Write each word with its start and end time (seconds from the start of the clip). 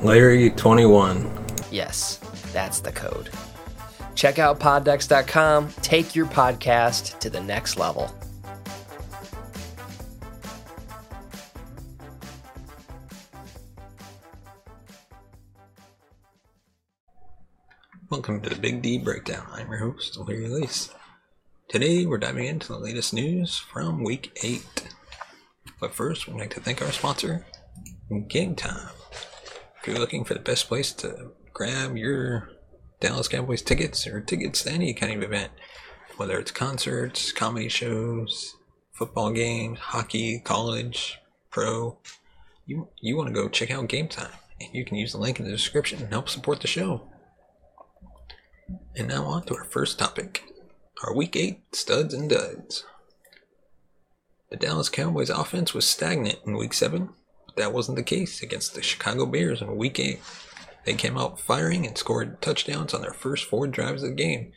Larry21. 0.00 1.70
Yes, 1.70 2.16
that's 2.52 2.80
the 2.80 2.90
code. 2.90 3.30
Check 4.14 4.38
out 4.38 4.58
poddecks.com. 4.58 5.68
Take 5.82 6.16
your 6.16 6.26
podcast 6.26 7.18
to 7.20 7.28
the 7.28 7.40
next 7.40 7.78
level. 7.78 8.10
Welcome 18.08 18.40
to 18.40 18.48
the 18.50 18.56
Big 18.56 18.82
D 18.82 18.98
Breakdown. 18.98 19.46
I'm 19.52 19.68
your 19.68 19.78
host, 19.78 20.18
Larry 20.18 20.48
Lace. 20.48 20.90
Today 21.68 22.06
we're 22.06 22.18
diving 22.18 22.46
into 22.46 22.68
the 22.68 22.78
latest 22.78 23.14
news 23.14 23.58
from 23.58 24.02
Week 24.02 24.36
8. 24.42 24.94
But 25.78 25.94
first, 25.94 26.26
we'd 26.26 26.38
like 26.38 26.54
to 26.54 26.60
thank 26.60 26.82
our 26.82 26.90
sponsor, 26.90 27.46
Game 28.28 28.56
Time. 28.56 28.88
If 29.80 29.88
you're 29.88 29.98
looking 29.98 30.24
for 30.24 30.34
the 30.34 30.40
best 30.40 30.68
place 30.68 30.92
to 30.94 31.32
grab 31.54 31.96
your 31.96 32.50
Dallas 33.00 33.28
Cowboys 33.28 33.62
tickets 33.62 34.06
or 34.06 34.20
tickets 34.20 34.64
to 34.64 34.72
any 34.72 34.92
kind 34.92 35.14
of 35.14 35.22
event, 35.22 35.52
whether 36.18 36.38
it's 36.38 36.50
concerts, 36.50 37.32
comedy 37.32 37.70
shows, 37.70 38.56
football 38.92 39.32
games, 39.32 39.78
hockey, 39.78 40.38
college, 40.40 41.18
pro, 41.50 41.96
you, 42.66 42.88
you 43.00 43.16
want 43.16 43.28
to 43.28 43.34
go 43.34 43.48
check 43.48 43.70
out 43.70 43.88
Game 43.88 44.06
Time. 44.06 44.28
And 44.60 44.68
you 44.74 44.84
can 44.84 44.98
use 44.98 45.12
the 45.12 45.18
link 45.18 45.40
in 45.40 45.46
the 45.46 45.50
description 45.50 46.02
and 46.02 46.12
help 46.12 46.28
support 46.28 46.60
the 46.60 46.66
show. 46.66 47.08
And 48.94 49.08
now 49.08 49.24
on 49.24 49.44
to 49.44 49.56
our 49.56 49.64
first 49.64 49.98
topic 49.98 50.42
our 51.02 51.14
Week 51.14 51.34
8 51.34 51.74
studs 51.74 52.12
and 52.12 52.28
duds. 52.28 52.84
The 54.50 54.58
Dallas 54.58 54.90
Cowboys 54.90 55.30
offense 55.30 55.72
was 55.72 55.86
stagnant 55.86 56.40
in 56.44 56.58
Week 56.58 56.74
7, 56.74 57.08
but 57.08 57.14
that 57.56 57.72
wasn't 57.72 57.96
the 57.96 58.02
case 58.02 58.42
against 58.42 58.74
the 58.74 58.82
Chicago 58.82 59.26
Bears 59.26 59.60
in 59.62 59.76
Week 59.76 59.98
8. 59.98 60.20
They 60.84 60.94
came 60.94 61.18
out 61.18 61.40
firing 61.40 61.86
and 61.86 61.96
scored 61.96 62.40
touchdowns 62.40 62.94
on 62.94 63.02
their 63.02 63.12
first 63.12 63.44
four 63.44 63.66
drives 63.66 64.02
of 64.02 64.10
the 64.10 64.14
game 64.14 64.52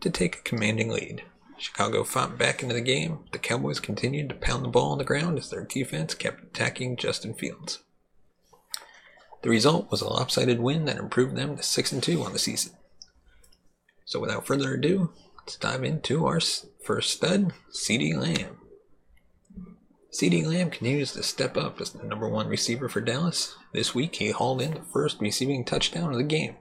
to 0.00 0.10
take 0.10 0.36
a 0.36 0.42
commanding 0.42 0.90
lead. 0.90 1.22
Chicago 1.58 2.04
fought 2.04 2.38
back 2.38 2.62
into 2.62 2.74
the 2.74 2.80
game. 2.80 3.20
The 3.32 3.38
Cowboys 3.38 3.80
continued 3.80 4.28
to 4.28 4.34
pound 4.34 4.64
the 4.64 4.68
ball 4.68 4.92
on 4.92 4.98
the 4.98 5.04
ground 5.04 5.38
as 5.38 5.50
their 5.50 5.64
defense 5.64 6.14
kept 6.14 6.42
attacking 6.42 6.96
Justin 6.96 7.34
Fields. 7.34 7.82
The 9.42 9.50
result 9.50 9.90
was 9.90 10.02
a 10.02 10.08
lopsided 10.08 10.60
win 10.60 10.84
that 10.84 10.98
improved 10.98 11.36
them 11.36 11.56
to 11.56 11.62
6 11.62 11.92
and 11.92 12.02
2 12.02 12.22
on 12.22 12.32
the 12.32 12.38
season. 12.38 12.72
So 14.04 14.20
without 14.20 14.46
further 14.46 14.74
ado, 14.74 15.12
let's 15.38 15.56
dive 15.56 15.82
into 15.82 16.26
our 16.26 16.40
first 16.40 17.10
stud, 17.10 17.52
CeeDee 17.72 18.16
Lamb. 18.16 18.58
CeeDee 20.16 20.46
Lamb 20.46 20.70
continues 20.70 21.12
to 21.12 21.22
step 21.22 21.58
up 21.58 21.78
as 21.78 21.90
the 21.90 22.02
number 22.02 22.26
one 22.26 22.48
receiver 22.48 22.88
for 22.88 23.02
Dallas. 23.02 23.54
This 23.74 23.94
week, 23.94 24.16
he 24.16 24.30
hauled 24.30 24.62
in 24.62 24.72
the 24.72 24.80
first 24.80 25.20
receiving 25.20 25.62
touchdown 25.62 26.10
of 26.10 26.16
the 26.16 26.24
game, 26.24 26.56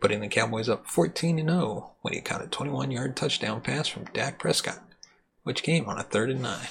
putting 0.00 0.20
the 0.20 0.26
Cowboys 0.26 0.68
up 0.68 0.88
14 0.88 1.36
0 1.36 1.92
when 2.00 2.14
he 2.14 2.20
caught 2.20 2.42
a 2.42 2.48
21 2.48 2.90
yard 2.90 3.16
touchdown 3.16 3.60
pass 3.60 3.86
from 3.86 4.06
Dak 4.06 4.40
Prescott, 4.40 4.82
which 5.44 5.62
came 5.62 5.88
on 5.88 6.00
a 6.00 6.02
third 6.02 6.30
and 6.30 6.42
nine. 6.42 6.66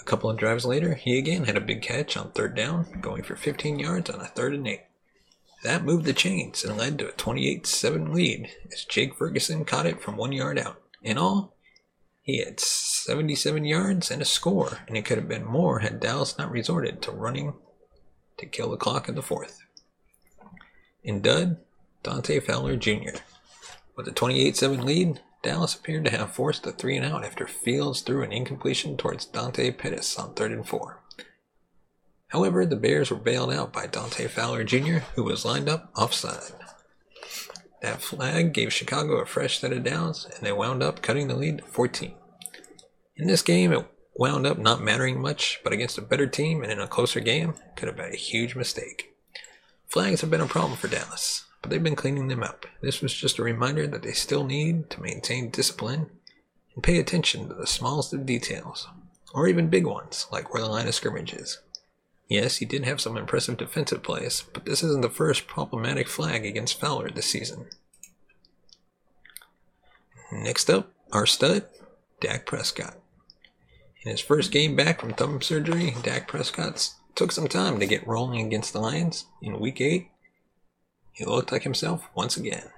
A 0.00 0.02
couple 0.02 0.28
of 0.28 0.36
drives 0.36 0.64
later, 0.64 0.94
he 0.94 1.16
again 1.16 1.44
had 1.44 1.56
a 1.56 1.60
big 1.60 1.80
catch 1.80 2.16
on 2.16 2.32
third 2.32 2.56
down, 2.56 2.98
going 3.00 3.22
for 3.22 3.36
15 3.36 3.78
yards 3.78 4.10
on 4.10 4.20
a 4.20 4.26
third 4.26 4.52
and 4.52 4.66
eight. 4.66 4.82
That 5.62 5.84
moved 5.84 6.06
the 6.06 6.12
chains 6.12 6.64
and 6.64 6.76
led 6.76 6.98
to 6.98 7.10
a 7.10 7.12
28 7.12 7.68
7 7.68 8.12
lead 8.12 8.50
as 8.72 8.84
Jake 8.84 9.14
Ferguson 9.14 9.64
caught 9.64 9.86
it 9.86 10.02
from 10.02 10.16
one 10.16 10.32
yard 10.32 10.58
out. 10.58 10.82
In 11.04 11.18
all, 11.18 11.54
he 12.22 12.38
had 12.38 12.60
77 12.60 13.64
yards 13.64 14.10
and 14.10 14.22
a 14.22 14.24
score, 14.24 14.78
and 14.86 14.96
it 14.96 15.04
could 15.04 15.18
have 15.18 15.28
been 15.28 15.44
more 15.44 15.80
had 15.80 15.98
Dallas 15.98 16.38
not 16.38 16.52
resorted 16.52 17.02
to 17.02 17.10
running 17.10 17.54
to 18.38 18.46
kill 18.46 18.70
the 18.70 18.76
clock 18.76 19.08
in 19.08 19.16
the 19.16 19.22
fourth. 19.22 19.58
In 21.02 21.20
dud, 21.20 21.58
Dante 22.04 22.38
Fowler 22.38 22.76
Jr. 22.76 23.18
With 23.96 24.06
a 24.06 24.12
28 24.12 24.56
7 24.56 24.86
lead, 24.86 25.20
Dallas 25.42 25.74
appeared 25.74 26.04
to 26.04 26.16
have 26.16 26.32
forced 26.32 26.64
a 26.64 26.70
three 26.70 26.96
and 26.96 27.04
out 27.04 27.24
after 27.24 27.48
Fields 27.48 28.00
threw 28.00 28.22
an 28.22 28.32
incompletion 28.32 28.96
towards 28.96 29.26
Dante 29.26 29.72
Pettis 29.72 30.16
on 30.16 30.34
third 30.34 30.52
and 30.52 30.66
four. 30.66 31.00
However, 32.28 32.64
the 32.64 32.76
Bears 32.76 33.10
were 33.10 33.16
bailed 33.16 33.52
out 33.52 33.72
by 33.72 33.88
Dante 33.88 34.28
Fowler 34.28 34.62
Jr., 34.62 34.98
who 35.16 35.24
was 35.24 35.44
lined 35.44 35.68
up 35.68 35.90
offside. 35.96 36.52
That 37.82 38.00
flag 38.00 38.52
gave 38.52 38.72
Chicago 38.72 39.14
a 39.14 39.26
fresh 39.26 39.58
set 39.58 39.72
of 39.72 39.82
downs, 39.82 40.24
and 40.24 40.46
they 40.46 40.52
wound 40.52 40.84
up 40.84 41.02
cutting 41.02 41.26
the 41.26 41.34
lead 41.34 41.58
to 41.58 41.64
14. 41.64 42.14
In 43.16 43.26
this 43.26 43.42
game, 43.42 43.72
it 43.72 43.84
wound 44.14 44.46
up 44.46 44.56
not 44.56 44.80
mattering 44.80 45.20
much, 45.20 45.60
but 45.64 45.72
against 45.72 45.98
a 45.98 46.02
better 46.02 46.28
team 46.28 46.62
and 46.62 46.70
in 46.70 46.78
a 46.78 46.86
closer 46.86 47.18
game, 47.18 47.54
could 47.74 47.88
have 47.88 47.96
been 47.96 48.12
a 48.12 48.16
huge 48.16 48.54
mistake. 48.54 49.16
Flags 49.88 50.20
have 50.20 50.30
been 50.30 50.40
a 50.40 50.46
problem 50.46 50.76
for 50.76 50.86
Dallas, 50.86 51.44
but 51.60 51.70
they've 51.70 51.82
been 51.82 51.96
cleaning 51.96 52.28
them 52.28 52.42
up. 52.42 52.66
This 52.82 53.02
was 53.02 53.12
just 53.12 53.38
a 53.38 53.42
reminder 53.42 53.88
that 53.88 54.02
they 54.02 54.12
still 54.12 54.44
need 54.44 54.88
to 54.90 55.02
maintain 55.02 55.50
discipline 55.50 56.06
and 56.74 56.84
pay 56.84 56.98
attention 56.98 57.48
to 57.48 57.54
the 57.54 57.66
smallest 57.66 58.14
of 58.14 58.24
details, 58.24 58.88
or 59.34 59.48
even 59.48 59.68
big 59.68 59.86
ones, 59.86 60.28
like 60.30 60.54
where 60.54 60.62
the 60.62 60.68
line 60.68 60.86
of 60.86 60.94
scrimmage 60.94 61.34
is. 61.34 61.58
Yes, 62.28 62.56
he 62.56 62.64
did 62.64 62.84
have 62.84 63.00
some 63.00 63.16
impressive 63.16 63.56
defensive 63.56 64.02
plays, 64.02 64.44
but 64.52 64.64
this 64.64 64.82
isn't 64.82 65.02
the 65.02 65.10
first 65.10 65.46
problematic 65.46 66.08
flag 66.08 66.46
against 66.46 66.80
Fowler 66.80 67.10
this 67.10 67.26
season. 67.26 67.66
Next 70.32 70.70
up, 70.70 70.90
our 71.12 71.26
stud, 71.26 71.66
Dak 72.20 72.46
Prescott. 72.46 72.96
In 74.04 74.10
his 74.10 74.20
first 74.20 74.50
game 74.50 74.74
back 74.74 75.00
from 75.00 75.12
thumb 75.12 75.42
surgery, 75.42 75.94
Dak 76.02 76.26
Prescott 76.26 76.94
took 77.14 77.32
some 77.32 77.48
time 77.48 77.78
to 77.78 77.86
get 77.86 78.06
rolling 78.06 78.44
against 78.44 78.72
the 78.72 78.80
Lions. 78.80 79.26
In 79.42 79.60
week 79.60 79.80
8, 79.80 80.08
he 81.12 81.24
looked 81.24 81.52
like 81.52 81.62
himself 81.62 82.08
once 82.14 82.36
again. 82.36 82.70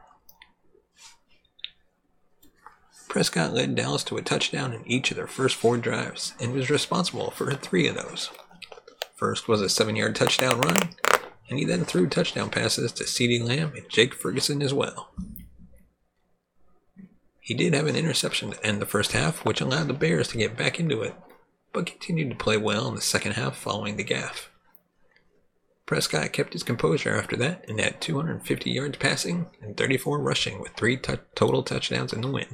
Prescott 3.09 3.55
led 3.55 3.77
Dallas 3.77 4.03
to 4.05 4.17
a 4.17 4.23
touchdown 4.23 4.73
in 4.73 4.83
each 4.91 5.13
of 5.13 5.17
their 5.17 5.29
first 5.29 5.55
four 5.55 5.77
drives 5.77 6.35
and 6.41 6.53
was 6.53 6.69
responsible 6.69 7.31
for 7.31 7.55
three 7.55 7.87
of 7.87 7.95
those. 7.95 8.31
First 9.15 9.47
was 9.47 9.61
a 9.61 9.69
seven 9.69 9.97
yard 9.97 10.17
touchdown 10.17 10.61
run, 10.61 10.91
and 11.49 11.59
he 11.59 11.65
then 11.65 11.85
threw 11.85 12.09
touchdown 12.09 12.51
passes 12.51 12.93
to 12.93 13.05
CeeDee 13.05 13.47
Lamb 13.47 13.73
and 13.77 13.89
Jake 13.89 14.15
Ferguson 14.15 14.61
as 14.61 14.75
well. 14.75 15.11
He 17.41 17.55
did 17.55 17.75
have 17.75 17.87
an 17.87 17.97
interception 17.97 18.51
to 18.51 18.67
end 18.67 18.81
the 18.81 18.87
first 18.87 19.13
half, 19.13 19.45
which 19.45 19.61
allowed 19.61 19.89
the 19.89 19.95
Bears 19.95 20.29
to 20.29 20.39
get 20.39 20.57
back 20.57 20.81
into 20.81 21.03
it, 21.03 21.15
but 21.73 21.87
continued 21.87 22.31
to 22.31 22.37
play 22.37 22.57
well 22.57 22.89
in 22.89 22.95
the 22.95 23.01
second 23.01 23.33
half 23.33 23.57
following 23.57 23.97
the 23.97 24.03
gaff. 24.03 24.51
Prescott 25.87 26.33
kept 26.33 26.55
his 26.55 26.63
composure 26.63 27.15
after 27.15 27.37
that 27.37 27.65
and 27.69 27.79
had 27.79 28.01
250 28.01 28.71
yards 28.71 28.97
passing 28.97 29.47
and 29.61 29.77
34 29.77 30.19
rushing 30.19 30.59
with 30.59 30.73
three 30.73 30.97
t- 30.97 31.17
total 31.35 31.63
touchdowns 31.63 32.13
in 32.13 32.23
the 32.23 32.31
win. 32.31 32.47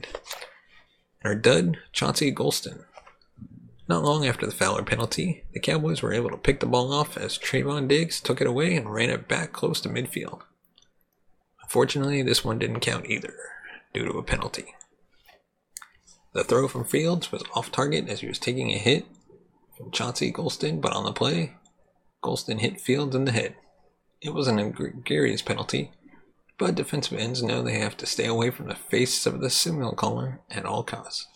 And 1.22 1.24
our 1.24 1.34
dud, 1.36 1.78
Chauncey 1.92 2.34
Golston, 2.34 2.84
not 3.90 4.04
long 4.04 4.24
after 4.24 4.46
the 4.46 4.52
Fowler 4.52 4.84
penalty, 4.84 5.42
the 5.52 5.58
Cowboys 5.58 6.00
were 6.00 6.14
able 6.14 6.30
to 6.30 6.36
pick 6.36 6.60
the 6.60 6.66
ball 6.66 6.92
off 6.92 7.16
as 7.16 7.36
Trevon 7.36 7.88
Diggs 7.88 8.20
took 8.20 8.40
it 8.40 8.46
away 8.46 8.76
and 8.76 8.94
ran 8.94 9.10
it 9.10 9.26
back 9.26 9.52
close 9.52 9.80
to 9.80 9.88
midfield. 9.88 10.42
Unfortunately, 11.60 12.22
this 12.22 12.44
one 12.44 12.60
didn't 12.60 12.80
count 12.80 13.06
either, 13.06 13.34
due 13.92 14.04
to 14.04 14.16
a 14.16 14.22
penalty. 14.22 14.76
The 16.34 16.44
throw 16.44 16.68
from 16.68 16.84
Fields 16.84 17.32
was 17.32 17.42
off 17.52 17.72
target 17.72 18.08
as 18.08 18.20
he 18.20 18.28
was 18.28 18.38
taking 18.38 18.70
a 18.70 18.78
hit 18.78 19.06
from 19.76 19.90
Chauncey 19.90 20.32
Golston, 20.32 20.80
but 20.80 20.92
on 20.92 21.02
the 21.02 21.12
play, 21.12 21.54
Golston 22.22 22.60
hit 22.60 22.80
Fields 22.80 23.16
in 23.16 23.24
the 23.24 23.32
head. 23.32 23.56
It 24.22 24.32
was 24.32 24.46
an 24.46 24.60
egregious 24.60 25.42
penalty, 25.42 25.90
but 26.58 26.76
defensive 26.76 27.18
ends 27.18 27.42
know 27.42 27.60
they 27.60 27.80
have 27.80 27.96
to 27.96 28.06
stay 28.06 28.26
away 28.26 28.50
from 28.50 28.68
the 28.68 28.76
face 28.76 29.26
of 29.26 29.40
the 29.40 29.50
signal 29.50 29.94
caller 29.94 30.42
at 30.48 30.64
all 30.64 30.84
costs. 30.84 31.26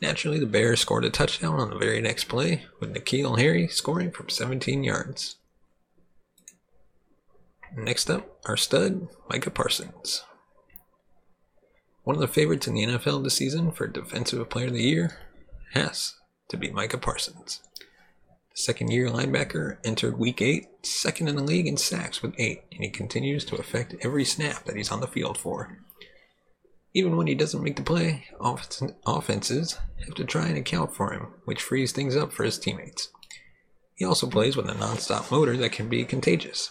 Naturally, 0.00 0.38
the 0.38 0.46
Bears 0.46 0.80
scored 0.80 1.04
a 1.04 1.10
touchdown 1.10 1.58
on 1.58 1.70
the 1.70 1.78
very 1.78 2.00
next 2.00 2.24
play, 2.24 2.64
with 2.80 2.94
N'Keal 2.94 3.38
Harry 3.38 3.66
scoring 3.68 4.10
from 4.10 4.28
17 4.28 4.84
yards. 4.84 5.36
Next 7.74 8.10
up, 8.10 8.38
our 8.46 8.56
stud, 8.56 9.08
Micah 9.28 9.50
Parsons. 9.50 10.22
One 12.04 12.16
of 12.16 12.20
the 12.20 12.28
favorites 12.28 12.66
in 12.66 12.74
the 12.74 12.84
NFL 12.84 13.24
this 13.24 13.34
season 13.34 13.72
for 13.72 13.86
Defensive 13.86 14.48
Player 14.48 14.66
of 14.66 14.74
the 14.74 14.82
Year 14.82 15.18
has 15.72 16.14
to 16.48 16.56
be 16.56 16.70
Micah 16.70 16.98
Parsons. 16.98 17.62
The 17.78 18.62
second 18.62 18.92
year 18.92 19.08
linebacker, 19.08 19.78
entered 19.84 20.18
week 20.18 20.40
eight, 20.40 20.68
second 20.82 21.28
in 21.28 21.36
the 21.36 21.42
league 21.42 21.66
in 21.66 21.76
sacks 21.76 22.22
with 22.22 22.34
eight, 22.38 22.62
and 22.70 22.84
he 22.84 22.90
continues 22.90 23.44
to 23.46 23.56
affect 23.56 23.96
every 24.02 24.24
snap 24.24 24.64
that 24.64 24.76
he's 24.76 24.92
on 24.92 25.00
the 25.00 25.06
field 25.06 25.36
for. 25.36 25.78
Even 26.96 27.18
when 27.18 27.26
he 27.26 27.34
doesn't 27.34 27.62
make 27.62 27.76
the 27.76 27.82
play, 27.82 28.24
offenses 28.40 29.78
have 30.06 30.14
to 30.14 30.24
try 30.24 30.46
and 30.46 30.56
account 30.56 30.94
for 30.94 31.12
him, 31.12 31.26
which 31.44 31.60
frees 31.60 31.92
things 31.92 32.16
up 32.16 32.32
for 32.32 32.42
his 32.42 32.58
teammates. 32.58 33.10
He 33.96 34.06
also 34.06 34.26
plays 34.26 34.56
with 34.56 34.66
a 34.66 34.72
non-stop 34.72 35.30
motor 35.30 35.58
that 35.58 35.72
can 35.72 35.90
be 35.90 36.06
contagious. 36.06 36.70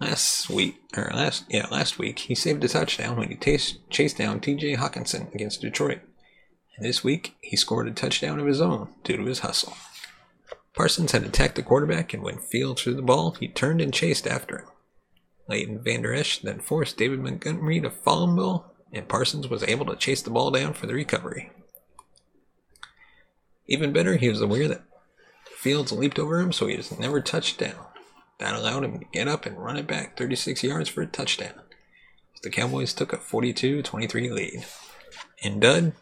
Last 0.00 0.50
week, 0.50 0.80
or 0.96 1.12
last 1.14 1.44
yeah, 1.48 1.68
last 1.70 1.96
week, 1.96 2.18
he 2.18 2.34
saved 2.34 2.64
a 2.64 2.68
touchdown 2.68 3.16
when 3.16 3.28
he 3.28 3.36
t- 3.36 3.56
chased 3.88 4.18
down 4.18 4.40
T.J. 4.40 4.74
Hockenson 4.74 5.32
against 5.32 5.60
Detroit. 5.60 6.00
And 6.76 6.84
this 6.84 7.04
week, 7.04 7.36
he 7.40 7.56
scored 7.56 7.86
a 7.86 7.92
touchdown 7.92 8.40
of 8.40 8.48
his 8.48 8.60
own 8.60 8.88
due 9.04 9.16
to 9.16 9.24
his 9.26 9.38
hustle. 9.38 9.76
Parsons 10.74 11.12
had 11.12 11.22
attacked 11.22 11.54
the 11.54 11.62
quarterback, 11.62 12.12
and 12.12 12.24
when 12.24 12.38
Fields 12.38 12.82
threw 12.82 12.94
the 12.94 13.00
ball, 13.00 13.36
he 13.38 13.46
turned 13.46 13.80
and 13.80 13.94
chased 13.94 14.26
after 14.26 14.58
him. 14.58 14.66
Leighton 15.48 15.80
Vander 15.84 16.12
Esch 16.12 16.40
then 16.40 16.58
forced 16.58 16.96
David 16.96 17.20
Montgomery 17.20 17.80
to 17.80 17.90
fumble, 17.90 18.72
and 18.92 19.08
Parsons 19.08 19.48
was 19.48 19.62
able 19.64 19.86
to 19.86 19.96
chase 19.96 20.22
the 20.22 20.30
ball 20.30 20.50
down 20.50 20.72
for 20.72 20.86
the 20.86 20.94
recovery. 20.94 21.50
Even 23.66 23.92
better, 23.92 24.16
he 24.16 24.28
was 24.28 24.40
aware 24.40 24.68
that 24.68 24.82
Fields 25.44 25.90
leaped 25.90 26.18
over 26.18 26.40
him, 26.40 26.52
so 26.52 26.66
he 26.66 26.76
was 26.76 26.96
never 26.98 27.20
touched 27.20 27.58
down. 27.58 27.86
That 28.38 28.54
allowed 28.54 28.84
him 28.84 28.98
to 29.00 29.04
get 29.12 29.28
up 29.28 29.46
and 29.46 29.58
run 29.58 29.76
it 29.76 29.86
back 29.86 30.16
36 30.16 30.62
yards 30.62 30.88
for 30.88 31.02
a 31.02 31.06
touchdown. 31.06 31.54
The 32.42 32.50
Cowboys 32.50 32.92
took 32.92 33.12
a 33.12 33.16
42 33.16 33.82
23 33.82 34.30
lead. 34.30 34.66
And 35.42 35.60
Dud, 35.60 35.92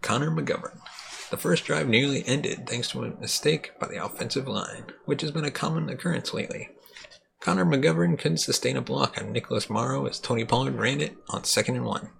Connor 0.00 0.30
McGovern. 0.30 0.78
The 1.30 1.36
first 1.36 1.64
drive 1.64 1.88
nearly 1.88 2.26
ended 2.26 2.66
thanks 2.66 2.88
to 2.88 3.04
a 3.04 3.20
mistake 3.20 3.78
by 3.78 3.88
the 3.88 4.04
offensive 4.04 4.48
line, 4.48 4.86
which 5.04 5.20
has 5.22 5.30
been 5.30 5.44
a 5.44 5.50
common 5.50 5.88
occurrence 5.88 6.34
lately. 6.34 6.70
Connor 7.42 7.66
McGovern 7.66 8.16
couldn't 8.16 8.38
sustain 8.38 8.76
a 8.76 8.80
block 8.80 9.20
on 9.20 9.32
Nicholas 9.32 9.68
Morrow 9.68 10.06
as 10.06 10.20
Tony 10.20 10.44
Pollard 10.44 10.76
ran 10.76 11.00
it 11.00 11.16
on 11.28 11.42
second 11.42 11.74
and 11.74 11.84
one. 11.84 12.10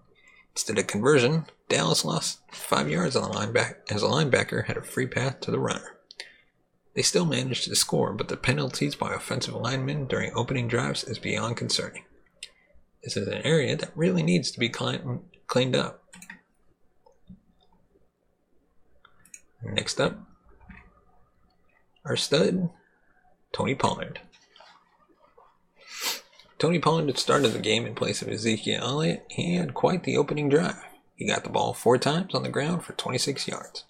Instead 0.56 0.78
of 0.78 0.88
conversion, 0.88 1.46
Dallas 1.68 2.04
lost 2.04 2.40
five 2.50 2.90
yards 2.90 3.14
on 3.14 3.30
the 3.30 3.38
linebacker 3.38 3.76
as 3.88 4.02
a 4.02 4.06
linebacker 4.06 4.64
had 4.66 4.76
a 4.76 4.82
free 4.82 5.06
path 5.06 5.38
to 5.42 5.52
the 5.52 5.60
runner. 5.60 5.96
They 6.94 7.02
still 7.02 7.24
managed 7.24 7.64
to 7.64 7.76
score, 7.76 8.12
but 8.12 8.26
the 8.26 8.36
penalties 8.36 8.96
by 8.96 9.14
offensive 9.14 9.54
linemen 9.54 10.06
during 10.08 10.32
opening 10.34 10.66
drives 10.66 11.04
is 11.04 11.20
beyond 11.20 11.56
concerning. 11.56 12.02
This 13.04 13.16
is 13.16 13.28
an 13.28 13.42
area 13.44 13.76
that 13.76 13.96
really 13.96 14.24
needs 14.24 14.50
to 14.50 14.58
be 14.58 14.68
cleaned 14.68 15.76
up. 15.76 16.02
Next 19.62 20.00
up, 20.00 20.18
our 22.04 22.16
stud, 22.16 22.70
Tony 23.52 23.76
Pollard. 23.76 24.20
Tony 26.62 26.78
Pollard 26.78 27.08
had 27.08 27.18
started 27.18 27.48
the 27.48 27.58
game 27.58 27.84
in 27.86 27.96
place 27.96 28.22
of 28.22 28.28
Ezekiel 28.28 28.84
Elliott. 28.84 29.26
He 29.28 29.56
had 29.56 29.74
quite 29.74 30.04
the 30.04 30.16
opening 30.16 30.48
drive. 30.48 30.76
He 31.16 31.26
got 31.26 31.42
the 31.42 31.50
ball 31.50 31.74
four 31.74 31.98
times 31.98 32.36
on 32.36 32.44
the 32.44 32.48
ground 32.48 32.84
for 32.84 32.92
26 32.92 33.48
yards, 33.48 33.82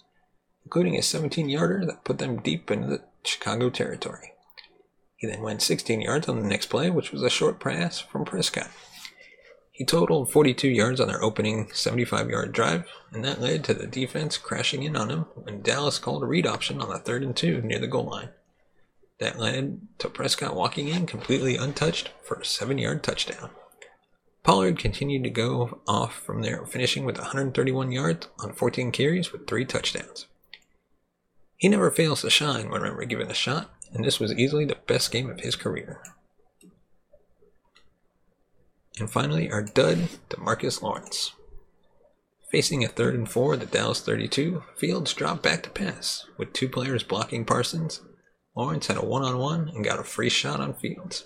including 0.65 0.97
a 0.97 1.03
17 1.03 1.49
yarder 1.49 1.85
that 1.85 2.03
put 2.03 2.17
them 2.17 2.41
deep 2.41 2.71
into 2.71 2.87
the 2.87 3.03
Chicago 3.23 3.69
territory. 3.69 4.33
He 5.15 5.27
then 5.27 5.43
went 5.43 5.61
16 5.61 6.01
yards 6.01 6.27
on 6.27 6.41
the 6.41 6.47
next 6.47 6.65
play, 6.65 6.89
which 6.89 7.11
was 7.11 7.21
a 7.21 7.29
short 7.29 7.59
pass 7.59 7.99
from 7.99 8.25
Prescott. 8.25 8.71
He 9.71 9.85
totaled 9.85 10.31
42 10.31 10.67
yards 10.67 10.99
on 10.99 11.09
their 11.09 11.23
opening 11.23 11.69
75 11.73 12.31
yard 12.31 12.53
drive, 12.53 12.85
and 13.11 13.23
that 13.23 13.39
led 13.39 13.63
to 13.65 13.75
the 13.75 13.85
defense 13.85 14.35
crashing 14.39 14.81
in 14.81 14.97
on 14.97 15.11
him 15.11 15.25
when 15.35 15.61
Dallas 15.61 15.99
called 15.99 16.23
a 16.23 16.25
read 16.25 16.47
option 16.47 16.81
on 16.81 16.89
the 16.89 16.97
third 16.97 17.21
and 17.21 17.37
two 17.37 17.61
near 17.61 17.77
the 17.77 17.85
goal 17.85 18.05
line. 18.05 18.29
That 19.19 19.39
led 19.39 19.81
to 19.99 20.09
Prescott 20.09 20.55
walking 20.55 20.87
in 20.87 21.05
completely 21.05 21.55
untouched 21.55 22.11
for 22.23 22.35
a 22.35 22.45
seven 22.45 22.77
yard 22.77 23.03
touchdown. 23.03 23.51
Pollard 24.43 24.77
continued 24.77 25.23
to 25.23 25.29
go 25.29 25.79
off 25.87 26.15
from 26.15 26.41
there, 26.41 26.65
finishing 26.65 27.05
with 27.05 27.17
131 27.17 27.91
yards 27.91 28.27
on 28.39 28.53
14 28.53 28.91
carries 28.91 29.31
with 29.31 29.47
three 29.47 29.63
touchdowns. 29.63 30.25
He 31.55 31.69
never 31.69 31.89
fails 31.89 32.21
to 32.21 32.29
shine 32.29 32.69
whenever 32.69 33.05
given 33.05 33.31
a 33.31 33.33
shot, 33.33 33.73
and 33.93 34.03
this 34.03 34.19
was 34.19 34.33
easily 34.33 34.65
the 34.65 34.79
best 34.85 35.11
game 35.11 35.29
of 35.29 35.39
his 35.39 35.55
career. 35.55 36.01
And 38.99 39.09
finally, 39.09 39.49
our 39.49 39.61
dud, 39.61 40.09
Demarcus 40.29 40.81
Lawrence. 40.81 41.31
Facing 42.51 42.83
a 42.83 42.89
third 42.89 43.15
and 43.15 43.29
four 43.29 43.53
at 43.53 43.61
the 43.61 43.65
Dallas 43.65 44.01
32, 44.01 44.63
Fields 44.75 45.13
dropped 45.13 45.41
back 45.41 45.63
to 45.63 45.69
pass. 45.69 46.25
With 46.37 46.53
two 46.53 46.67
players 46.67 47.01
blocking 47.01 47.45
Parsons, 47.45 48.01
Lawrence 48.55 48.87
had 48.87 48.97
a 48.97 49.05
one 49.05 49.23
on 49.23 49.37
one 49.37 49.69
and 49.69 49.83
got 49.83 49.99
a 49.99 50.03
free 50.03 50.29
shot 50.29 50.59
on 50.59 50.73
Fields. 50.73 51.25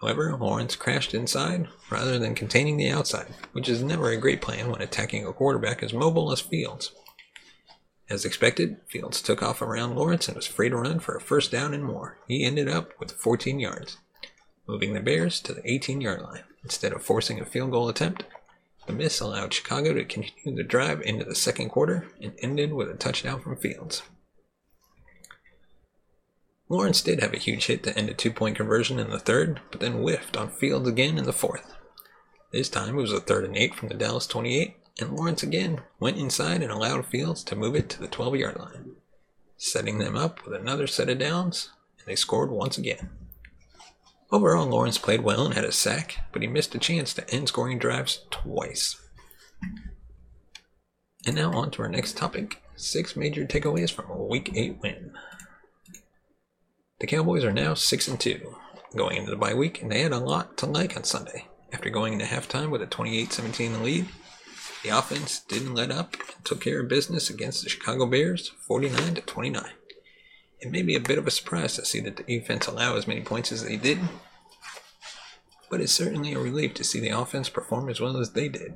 However, 0.00 0.36
Lawrence 0.36 0.76
crashed 0.76 1.14
inside 1.14 1.68
rather 1.90 2.18
than 2.18 2.34
containing 2.34 2.76
the 2.76 2.90
outside, 2.90 3.34
which 3.52 3.68
is 3.68 3.82
never 3.82 4.10
a 4.10 4.16
great 4.16 4.42
plan 4.42 4.70
when 4.70 4.82
attacking 4.82 5.26
a 5.26 5.32
quarterback 5.32 5.82
as 5.82 5.92
mobile 5.92 6.30
as 6.30 6.40
Fields. 6.40 6.92
As 8.08 8.24
expected, 8.24 8.76
Fields 8.86 9.22
took 9.22 9.42
off 9.42 9.62
around 9.62 9.96
Lawrence 9.96 10.28
and 10.28 10.36
was 10.36 10.46
free 10.46 10.68
to 10.68 10.76
run 10.76 11.00
for 11.00 11.16
a 11.16 11.20
first 11.20 11.50
down 11.50 11.72
and 11.72 11.82
more. 11.82 12.18
He 12.28 12.44
ended 12.44 12.68
up 12.68 12.90
with 13.00 13.12
14 13.12 13.58
yards, 13.58 13.96
moving 14.68 14.92
the 14.92 15.00
Bears 15.00 15.40
to 15.40 15.54
the 15.54 15.68
18 15.68 16.02
yard 16.02 16.20
line. 16.20 16.44
Instead 16.62 16.92
of 16.92 17.02
forcing 17.02 17.40
a 17.40 17.46
field 17.46 17.70
goal 17.70 17.88
attempt, 17.88 18.24
the 18.86 18.92
miss 18.92 19.20
allowed 19.20 19.54
Chicago 19.54 19.94
to 19.94 20.04
continue 20.04 20.54
the 20.54 20.62
drive 20.62 21.00
into 21.02 21.24
the 21.24 21.34
second 21.34 21.70
quarter 21.70 22.06
and 22.20 22.34
ended 22.38 22.74
with 22.74 22.90
a 22.90 22.94
touchdown 22.94 23.40
from 23.40 23.56
Fields. 23.56 24.02
Lawrence 26.68 27.02
did 27.02 27.20
have 27.20 27.34
a 27.34 27.38
huge 27.38 27.66
hit 27.66 27.82
to 27.82 27.96
end 27.96 28.08
a 28.08 28.14
two 28.14 28.30
point 28.30 28.56
conversion 28.56 28.98
in 28.98 29.10
the 29.10 29.18
third, 29.18 29.60
but 29.70 29.80
then 29.80 30.02
whiffed 30.02 30.36
on 30.36 30.48
Fields 30.48 30.88
again 30.88 31.18
in 31.18 31.24
the 31.24 31.32
fourth. 31.32 31.74
This 32.52 32.68
time 32.68 32.98
it 32.98 33.02
was 33.02 33.12
a 33.12 33.20
third 33.20 33.44
and 33.44 33.56
eight 33.56 33.74
from 33.74 33.88
the 33.88 33.94
Dallas 33.94 34.26
28, 34.26 34.76
and 35.00 35.16
Lawrence 35.16 35.42
again 35.42 35.82
went 36.00 36.16
inside 36.16 36.62
and 36.62 36.70
allowed 36.70 37.06
Fields 37.06 37.42
to 37.44 37.56
move 37.56 37.74
it 37.74 37.90
to 37.90 38.00
the 38.00 38.08
12 38.08 38.36
yard 38.36 38.56
line, 38.58 38.92
setting 39.56 39.98
them 39.98 40.16
up 40.16 40.44
with 40.44 40.54
another 40.54 40.86
set 40.86 41.08
of 41.08 41.18
downs, 41.18 41.70
and 41.98 42.06
they 42.06 42.16
scored 42.16 42.50
once 42.50 42.78
again. 42.78 43.10
Overall, 44.30 44.66
Lawrence 44.66 44.98
played 44.98 45.22
well 45.22 45.44
and 45.44 45.54
had 45.54 45.64
a 45.64 45.72
sack, 45.72 46.18
but 46.32 46.42
he 46.42 46.48
missed 46.48 46.74
a 46.74 46.78
chance 46.78 47.12
to 47.14 47.28
end 47.30 47.48
scoring 47.48 47.78
drives 47.78 48.24
twice. 48.30 49.00
And 51.26 51.36
now 51.36 51.52
on 51.52 51.70
to 51.72 51.82
our 51.82 51.88
next 51.88 52.16
topic 52.16 52.62
six 52.76 53.16
major 53.16 53.44
takeaways 53.44 53.92
from 53.92 54.10
a 54.10 54.22
Week 54.22 54.50
8 54.54 54.78
win. 54.82 55.12
The 57.00 57.08
Cowboys 57.08 57.42
are 57.44 57.52
now 57.52 57.74
6 57.74 58.08
and 58.08 58.20
2, 58.20 58.54
going 58.96 59.16
into 59.16 59.30
the 59.32 59.36
bye 59.36 59.52
week, 59.52 59.82
and 59.82 59.90
they 59.90 60.02
had 60.02 60.12
a 60.12 60.18
lot 60.18 60.56
to 60.58 60.66
like 60.66 60.96
on 60.96 61.02
Sunday. 61.02 61.48
After 61.72 61.90
going 61.90 62.12
into 62.12 62.24
halftime 62.24 62.70
with 62.70 62.82
a 62.82 62.86
28 62.86 63.32
17 63.32 63.82
lead, 63.82 64.06
the 64.84 64.90
offense 64.90 65.40
didn't 65.40 65.74
let 65.74 65.90
up 65.90 66.14
and 66.14 66.44
took 66.44 66.60
care 66.60 66.80
of 66.80 66.88
business 66.88 67.28
against 67.28 67.64
the 67.64 67.68
Chicago 67.68 68.06
Bears 68.06 68.48
49 68.68 69.16
29. 69.16 69.64
It 70.60 70.70
may 70.70 70.82
be 70.82 70.94
a 70.94 71.00
bit 71.00 71.18
of 71.18 71.26
a 71.26 71.32
surprise 71.32 71.74
to 71.74 71.84
see 71.84 71.98
that 71.98 72.16
the 72.16 72.22
defense 72.22 72.68
allow 72.68 72.96
as 72.96 73.08
many 73.08 73.22
points 73.22 73.50
as 73.50 73.64
they 73.64 73.76
did, 73.76 73.98
but 75.68 75.80
it's 75.80 75.92
certainly 75.92 76.32
a 76.32 76.38
relief 76.38 76.74
to 76.74 76.84
see 76.84 77.00
the 77.00 77.10
offense 77.10 77.48
perform 77.48 77.88
as 77.88 78.00
well 78.00 78.18
as 78.18 78.34
they 78.34 78.48
did. 78.48 78.74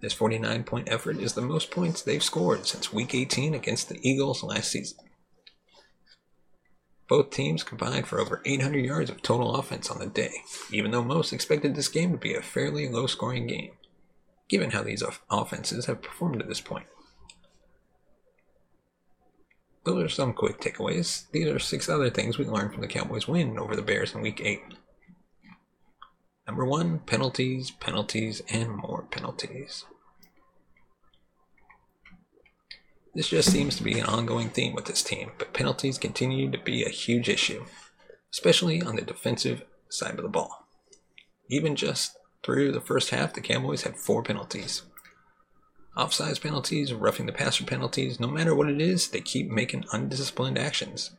This 0.00 0.12
49 0.12 0.64
point 0.64 0.88
effort 0.90 1.18
is 1.18 1.34
the 1.34 1.42
most 1.42 1.70
points 1.70 2.02
they've 2.02 2.22
scored 2.22 2.66
since 2.66 2.92
Week 2.92 3.14
18 3.14 3.54
against 3.54 3.88
the 3.88 4.00
Eagles 4.02 4.42
last 4.42 4.72
season. 4.72 4.98
Both 7.10 7.30
teams 7.30 7.64
combined 7.64 8.06
for 8.06 8.20
over 8.20 8.40
800 8.46 8.84
yards 8.84 9.10
of 9.10 9.20
total 9.20 9.56
offense 9.56 9.90
on 9.90 9.98
the 9.98 10.06
day, 10.06 10.30
even 10.70 10.92
though 10.92 11.02
most 11.02 11.32
expected 11.32 11.74
this 11.74 11.88
game 11.88 12.12
to 12.12 12.16
be 12.16 12.34
a 12.34 12.40
fairly 12.40 12.88
low 12.88 13.08
scoring 13.08 13.48
game, 13.48 13.72
given 14.48 14.70
how 14.70 14.84
these 14.84 15.02
offenses 15.28 15.86
have 15.86 16.02
performed 16.02 16.38
to 16.38 16.46
this 16.46 16.60
point. 16.60 16.86
Those 19.82 20.04
are 20.04 20.08
some 20.08 20.32
quick 20.32 20.60
takeaways. 20.60 21.28
These 21.32 21.48
are 21.48 21.58
six 21.58 21.88
other 21.88 22.10
things 22.10 22.38
we 22.38 22.44
learned 22.44 22.72
from 22.72 22.82
the 22.82 22.86
Cowboys' 22.86 23.26
win 23.26 23.58
over 23.58 23.74
the 23.74 23.82
Bears 23.82 24.14
in 24.14 24.20
Week 24.20 24.40
8. 24.40 24.62
Number 26.46 26.64
one, 26.64 27.00
penalties, 27.00 27.72
penalties, 27.72 28.40
and 28.48 28.70
more 28.70 29.02
penalties. 29.10 29.84
This 33.14 33.28
just 33.28 33.50
seems 33.50 33.76
to 33.76 33.82
be 33.82 33.98
an 33.98 34.06
ongoing 34.06 34.50
theme 34.50 34.74
with 34.74 34.84
this 34.84 35.02
team, 35.02 35.32
but 35.38 35.52
penalties 35.52 35.98
continue 35.98 36.50
to 36.50 36.58
be 36.58 36.84
a 36.84 36.90
huge 36.90 37.28
issue, 37.28 37.64
especially 38.32 38.82
on 38.82 38.96
the 38.96 39.02
defensive 39.02 39.64
side 39.88 40.16
of 40.16 40.22
the 40.22 40.28
ball. 40.28 40.66
Even 41.48 41.74
just 41.74 42.16
through 42.44 42.72
the 42.72 42.80
first 42.80 43.10
half, 43.10 43.32
the 43.32 43.40
Cowboys 43.40 43.82
had 43.82 43.96
four 43.96 44.22
penalties 44.22 44.82
offsides 45.96 46.40
penalties, 46.40 46.92
roughing 46.92 47.26
the 47.26 47.32
passer 47.32 47.64
penalties, 47.64 48.20
no 48.20 48.28
matter 48.28 48.54
what 48.54 48.68
it 48.68 48.80
is, 48.80 49.08
they 49.08 49.20
keep 49.20 49.50
making 49.50 49.84
undisciplined 49.92 50.58
actions, 50.58 51.10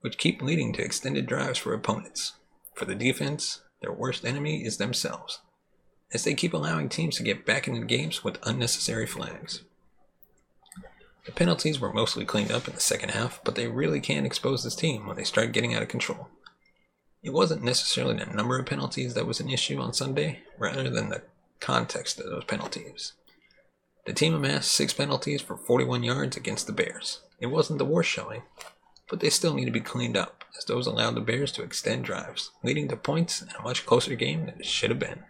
which 0.00 0.18
keep 0.18 0.42
leading 0.42 0.72
to 0.72 0.82
extended 0.82 1.26
drives 1.26 1.58
for 1.58 1.74
opponents. 1.74 2.34
For 2.74 2.84
the 2.84 2.94
defense, 2.94 3.62
their 3.80 3.92
worst 3.92 4.24
enemy 4.24 4.64
is 4.64 4.76
themselves, 4.76 5.40
as 6.12 6.24
they 6.24 6.34
keep 6.34 6.54
allowing 6.54 6.88
teams 6.88 7.16
to 7.16 7.22
get 7.22 7.46
back 7.46 7.66
into 7.66 7.84
games 7.84 8.22
with 8.22 8.38
unnecessary 8.44 9.06
flags. 9.06 9.64
The 11.24 11.32
penalties 11.32 11.78
were 11.78 11.92
mostly 11.92 12.24
cleaned 12.24 12.50
up 12.50 12.66
in 12.66 12.74
the 12.74 12.80
second 12.80 13.10
half, 13.10 13.40
but 13.44 13.54
they 13.54 13.68
really 13.68 14.00
can 14.00 14.26
expose 14.26 14.64
this 14.64 14.74
team 14.74 15.06
when 15.06 15.16
they 15.16 15.24
start 15.24 15.52
getting 15.52 15.74
out 15.74 15.82
of 15.82 15.88
control. 15.88 16.28
It 17.22 17.32
wasn't 17.32 17.62
necessarily 17.62 18.16
the 18.16 18.26
number 18.26 18.58
of 18.58 18.66
penalties 18.66 19.14
that 19.14 19.26
was 19.26 19.38
an 19.38 19.48
issue 19.48 19.80
on 19.80 19.92
Sunday, 19.92 20.40
rather 20.58 20.90
than 20.90 21.10
the 21.10 21.22
context 21.60 22.18
of 22.18 22.26
those 22.26 22.44
penalties. 22.44 23.12
The 24.04 24.12
team 24.12 24.34
amassed 24.34 24.72
six 24.72 24.92
penalties 24.92 25.40
for 25.40 25.56
41 25.56 26.02
yards 26.02 26.36
against 26.36 26.66
the 26.66 26.72
Bears. 26.72 27.20
It 27.38 27.46
wasn't 27.46 27.78
the 27.78 27.84
worst 27.84 28.10
showing, 28.10 28.42
but 29.08 29.20
they 29.20 29.30
still 29.30 29.54
need 29.54 29.66
to 29.66 29.70
be 29.70 29.80
cleaned 29.80 30.16
up, 30.16 30.42
as 30.58 30.64
those 30.64 30.88
allowed 30.88 31.14
the 31.14 31.20
Bears 31.20 31.52
to 31.52 31.62
extend 31.62 32.04
drives, 32.04 32.50
leading 32.64 32.88
to 32.88 32.96
points 32.96 33.40
and 33.40 33.52
a 33.56 33.62
much 33.62 33.86
closer 33.86 34.16
game 34.16 34.46
than 34.46 34.56
it 34.58 34.66
should 34.66 34.90
have 34.90 34.98
been. 34.98 35.22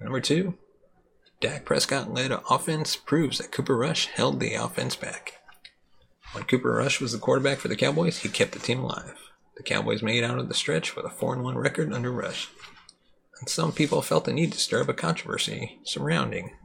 Number 0.00 0.22
two, 0.22 0.56
Dak 1.40 1.64
Prescott 1.64 2.12
led 2.12 2.32
offense 2.48 2.96
proves 2.96 3.38
that 3.38 3.52
Cooper 3.52 3.76
Rush 3.76 4.06
held 4.06 4.40
the 4.40 4.54
offense 4.54 4.96
back. 4.96 5.34
When 6.32 6.44
Cooper 6.44 6.72
Rush 6.72 7.00
was 7.00 7.12
the 7.12 7.18
quarterback 7.18 7.58
for 7.58 7.68
the 7.68 7.76
Cowboys, 7.76 8.18
he 8.18 8.28
kept 8.28 8.52
the 8.52 8.58
team 8.58 8.80
alive. 8.80 9.30
The 9.56 9.62
Cowboys 9.62 10.02
made 10.02 10.24
out 10.24 10.38
of 10.38 10.48
the 10.48 10.54
stretch 10.54 10.96
with 10.96 11.04
a 11.04 11.10
4 11.10 11.40
1 11.40 11.56
record 11.56 11.92
under 11.92 12.10
Rush. 12.10 12.48
And 13.40 13.48
some 13.48 13.72
people 13.72 14.02
felt 14.02 14.24
the 14.24 14.32
need 14.32 14.52
to 14.52 14.58
stir 14.58 14.82
up 14.82 14.88
a 14.88 14.94
controversy 14.94 15.78
surrounding 15.84 16.56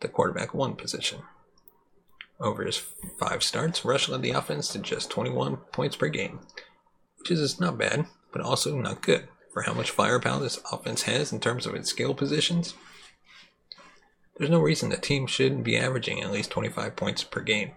the 0.00 0.08
quarterback 0.08 0.52
one 0.52 0.74
position. 0.74 1.20
Over 2.40 2.64
his 2.64 2.82
five 3.18 3.42
starts, 3.42 3.84
Rush 3.84 4.08
led 4.08 4.22
the 4.22 4.32
offense 4.32 4.68
to 4.68 4.78
just 4.78 5.10
21 5.10 5.56
points 5.72 5.96
per 5.96 6.08
game, 6.08 6.40
which 7.18 7.30
is 7.30 7.60
not 7.60 7.78
bad, 7.78 8.06
but 8.32 8.42
also 8.42 8.76
not 8.76 9.02
good 9.02 9.28
for 9.52 9.62
how 9.62 9.72
much 9.72 9.90
firepower 9.90 10.40
this 10.40 10.60
offense 10.70 11.02
has 11.02 11.32
in 11.32 11.40
terms 11.40 11.64
of 11.64 11.74
its 11.74 11.88
skill 11.88 12.12
positions. 12.12 12.74
There's 14.36 14.50
no 14.50 14.60
reason 14.60 14.90
the 14.90 14.96
team 14.96 15.26
shouldn't 15.26 15.64
be 15.64 15.76
averaging 15.76 16.20
at 16.20 16.32
least 16.32 16.50
25 16.50 16.96
points 16.96 17.22
per 17.22 17.40
game. 17.40 17.72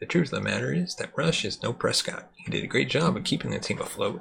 The 0.00 0.06
truth 0.06 0.32
of 0.32 0.42
the 0.42 0.50
matter 0.50 0.72
is 0.72 0.96
that 0.96 1.16
Rush 1.16 1.44
is 1.44 1.62
no 1.62 1.72
Prescott. 1.72 2.30
He 2.34 2.50
did 2.50 2.64
a 2.64 2.68
great 2.68 2.88
job 2.88 3.16
of 3.16 3.24
keeping 3.24 3.50
the 3.50 3.58
team 3.58 3.80
afloat, 3.80 4.20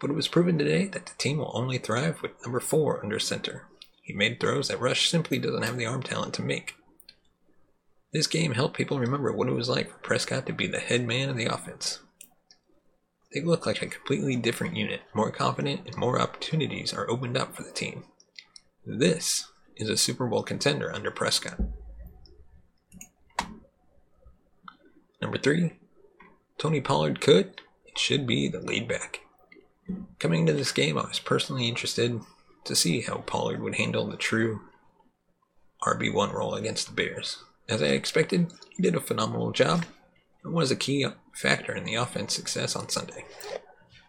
but 0.00 0.10
it 0.10 0.14
was 0.14 0.28
proven 0.28 0.58
today 0.58 0.86
that 0.88 1.06
the 1.06 1.14
team 1.16 1.38
will 1.38 1.52
only 1.54 1.78
thrive 1.78 2.20
with 2.20 2.42
number 2.42 2.60
4 2.60 3.02
under 3.02 3.18
center. 3.18 3.66
He 4.02 4.12
made 4.12 4.38
throws 4.38 4.68
that 4.68 4.80
Rush 4.80 5.08
simply 5.08 5.38
doesn't 5.38 5.62
have 5.62 5.78
the 5.78 5.86
arm 5.86 6.02
talent 6.02 6.34
to 6.34 6.42
make. 6.42 6.74
This 8.12 8.26
game 8.26 8.52
helped 8.52 8.76
people 8.76 9.00
remember 9.00 9.32
what 9.32 9.48
it 9.48 9.54
was 9.54 9.68
like 9.68 9.90
for 9.90 9.98
Prescott 9.98 10.46
to 10.46 10.52
be 10.52 10.66
the 10.66 10.80
head 10.80 11.06
man 11.06 11.30
of 11.30 11.36
the 11.36 11.46
offense. 11.46 12.00
They 13.32 13.40
look 13.40 13.66
like 13.66 13.82
a 13.82 13.86
completely 13.86 14.36
different 14.36 14.76
unit, 14.76 15.00
more 15.14 15.30
confident, 15.30 15.86
and 15.86 15.96
more 15.96 16.20
opportunities 16.20 16.92
are 16.92 17.10
opened 17.10 17.36
up 17.36 17.56
for 17.56 17.62
the 17.62 17.72
team. 17.72 18.04
This 18.84 19.46
is 19.76 19.88
a 19.88 19.96
Super 19.96 20.26
Bowl 20.26 20.42
contender 20.42 20.92
under 20.92 21.10
Prescott. 21.10 21.60
Number 25.20 25.38
three, 25.38 25.72
Tony 26.58 26.80
Pollard 26.80 27.20
could 27.20 27.60
and 27.86 27.98
should 27.98 28.26
be 28.26 28.48
the 28.48 28.60
lead 28.60 28.86
back. 28.86 29.20
Coming 30.18 30.40
into 30.40 30.52
this 30.52 30.72
game, 30.72 30.96
I 30.98 31.06
was 31.06 31.18
personally 31.18 31.68
interested 31.68 32.20
to 32.64 32.76
see 32.76 33.02
how 33.02 33.18
Pollard 33.18 33.60
would 33.60 33.76
handle 33.76 34.06
the 34.06 34.16
true 34.16 34.60
RB1 35.82 36.32
role 36.32 36.54
against 36.54 36.88
the 36.88 36.94
Bears. 36.94 37.42
As 37.68 37.82
I 37.82 37.86
expected, 37.86 38.52
he 38.70 38.82
did 38.82 38.94
a 38.94 39.00
phenomenal 39.00 39.52
job 39.52 39.84
and 40.42 40.54
was 40.54 40.70
a 40.70 40.76
key 40.76 41.06
factor 41.34 41.74
in 41.74 41.84
the 41.84 41.94
offense 41.94 42.34
success 42.34 42.76
on 42.76 42.88
Sunday. 42.88 43.24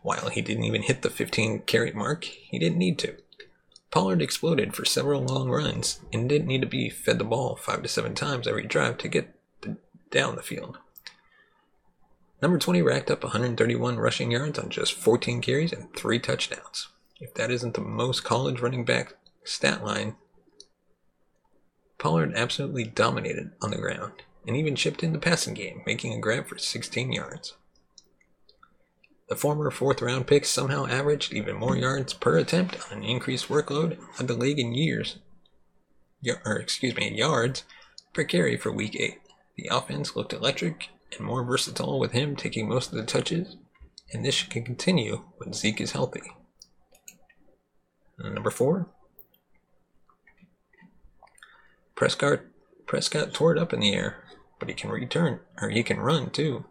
While 0.01 0.29
he 0.29 0.41
didn't 0.41 0.65
even 0.65 0.83
hit 0.83 1.01
the 1.01 1.09
15 1.09 1.63
carry 1.63 1.91
mark, 1.91 2.25
he 2.25 2.59
didn't 2.59 2.77
need 2.77 2.99
to. 2.99 3.15
Pollard 3.95 4.21
exploded 4.21 4.75
for 4.75 4.83
several 4.83 5.21
long 5.21 5.49
runs 5.49 6.01
and 6.11 6.27
didn't 6.27 6.49
need 6.49 6.59
to 6.59 6.67
be 6.67 6.89
fed 6.89 7.17
the 7.17 7.23
ball 7.23 7.55
five 7.55 7.81
to 7.81 7.87
seven 7.87 8.13
times 8.13 8.45
every 8.45 8.67
drive 8.67 8.97
to 8.97 9.07
get 9.07 9.33
the, 9.61 9.77
down 10.11 10.35
the 10.35 10.43
field. 10.43 10.79
Number 12.41 12.59
20 12.59 12.81
racked 12.81 13.09
up 13.09 13.23
131 13.23 13.95
rushing 13.95 14.31
yards 14.31 14.59
on 14.59 14.69
just 14.69 14.95
14 14.95 15.39
carries 15.39 15.71
and 15.71 15.95
three 15.95 16.19
touchdowns. 16.19 16.89
If 17.21 17.33
that 17.35 17.49
isn't 17.49 17.75
the 17.75 17.79
most 17.79 18.25
college 18.25 18.59
running 18.59 18.83
back 18.83 19.15
stat 19.45 19.81
line, 19.81 20.17
Pollard 21.97 22.33
absolutely 22.35 22.83
dominated 22.83 23.51
on 23.61 23.71
the 23.71 23.77
ground 23.77 24.23
and 24.45 24.57
even 24.57 24.75
chipped 24.75 25.03
in 25.03 25.13
the 25.13 25.19
passing 25.19 25.53
game, 25.53 25.83
making 25.85 26.13
a 26.13 26.19
grab 26.19 26.47
for 26.47 26.57
16 26.57 27.13
yards. 27.13 27.53
The 29.27 29.35
former 29.35 29.71
fourth 29.71 30.01
round 30.01 30.27
pick 30.27 30.45
somehow 30.45 30.85
averaged 30.85 31.33
even 31.33 31.55
more 31.55 31.75
yards 31.75 32.13
per 32.13 32.37
attempt 32.37 32.77
on 32.91 32.99
an 32.99 33.03
increased 33.03 33.47
workload 33.47 33.97
of 34.19 34.27
the 34.27 34.35
league 34.35 34.59
in 34.59 34.75
years, 34.75 35.17
or 36.45 36.57
excuse 36.57 36.95
me, 36.95 37.11
yards 37.11 37.63
per 38.13 38.23
carry 38.23 38.55
for 38.55 38.71
week 38.71 38.95
8. 38.95 39.19
The 39.57 39.69
offense 39.71 40.15
looked 40.15 40.33
electric 40.33 40.89
and 41.17 41.25
more 41.25 41.43
versatile 41.43 41.99
with 41.99 42.11
him 42.11 42.35
taking 42.35 42.69
most 42.69 42.91
of 42.91 42.97
the 42.97 43.03
touches, 43.03 43.57
and 44.13 44.23
this 44.23 44.43
can 44.43 44.63
continue 44.63 45.23
when 45.37 45.53
Zeke 45.53 45.81
is 45.81 45.93
healthy. 45.93 46.21
Number 48.19 48.51
4, 48.51 48.87
Prescott 51.95 52.41
Prescott 52.85 53.33
tore 53.33 53.55
it 53.55 53.59
up 53.59 53.73
in 53.73 53.79
the 53.79 53.93
air, 53.93 54.23
but 54.59 54.69
he 54.69 54.75
can 54.75 54.91
return 54.91 55.39
or 55.59 55.69
he 55.69 55.81
can 55.81 55.99
run 55.99 56.29
too. 56.29 56.65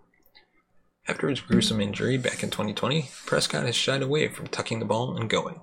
After 1.07 1.29
his 1.29 1.43
gruesome 1.43 1.83
injury 1.83 2.17
back 2.17 2.43
in 2.43 2.49
2020, 2.49 3.11
Prescott 3.27 3.67
has 3.67 3.77
shied 3.77 4.01
away 4.01 4.29
from 4.29 4.47
tucking 4.47 4.79
the 4.79 4.87
ball 4.87 5.15
and 5.17 5.29
going. 5.29 5.61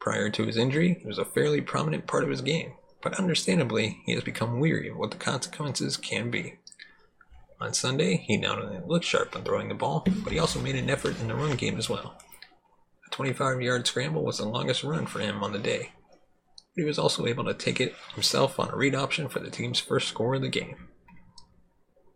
Prior 0.00 0.28
to 0.28 0.44
his 0.44 0.58
injury, 0.58 0.98
it 1.00 1.06
was 1.06 1.18
a 1.18 1.24
fairly 1.24 1.62
prominent 1.62 2.06
part 2.06 2.24
of 2.24 2.30
his 2.30 2.42
game, 2.42 2.74
but 3.02 3.18
understandably, 3.18 4.02
he 4.04 4.12
has 4.12 4.22
become 4.22 4.60
weary 4.60 4.90
of 4.90 4.98
what 4.98 5.12
the 5.12 5.16
consequences 5.16 5.96
can 5.96 6.30
be. 6.30 6.58
On 7.58 7.72
Sunday, 7.72 8.18
he 8.26 8.36
not 8.36 8.58
only 8.58 8.80
looked 8.86 9.06
sharp 9.06 9.34
when 9.34 9.44
throwing 9.44 9.68
the 9.68 9.74
ball, 9.74 10.04
but 10.22 10.32
he 10.32 10.38
also 10.38 10.60
made 10.60 10.76
an 10.76 10.90
effort 10.90 11.18
in 11.20 11.28
the 11.28 11.34
run 11.34 11.56
game 11.56 11.78
as 11.78 11.88
well. 11.88 12.18
A 13.06 13.10
25 13.10 13.62
yard 13.62 13.86
scramble 13.86 14.24
was 14.24 14.38
the 14.38 14.46
longest 14.46 14.84
run 14.84 15.06
for 15.06 15.20
him 15.20 15.42
on 15.42 15.52
the 15.52 15.58
day. 15.58 15.92
But 16.74 16.82
he 16.82 16.84
was 16.84 16.98
also 16.98 17.26
able 17.26 17.44
to 17.44 17.54
take 17.54 17.80
it 17.80 17.94
himself 18.14 18.60
on 18.60 18.68
a 18.68 18.76
read 18.76 18.94
option 18.94 19.28
for 19.30 19.38
the 19.40 19.50
team's 19.50 19.80
first 19.80 20.08
score 20.08 20.34
of 20.34 20.42
the 20.42 20.48
game. 20.48 20.88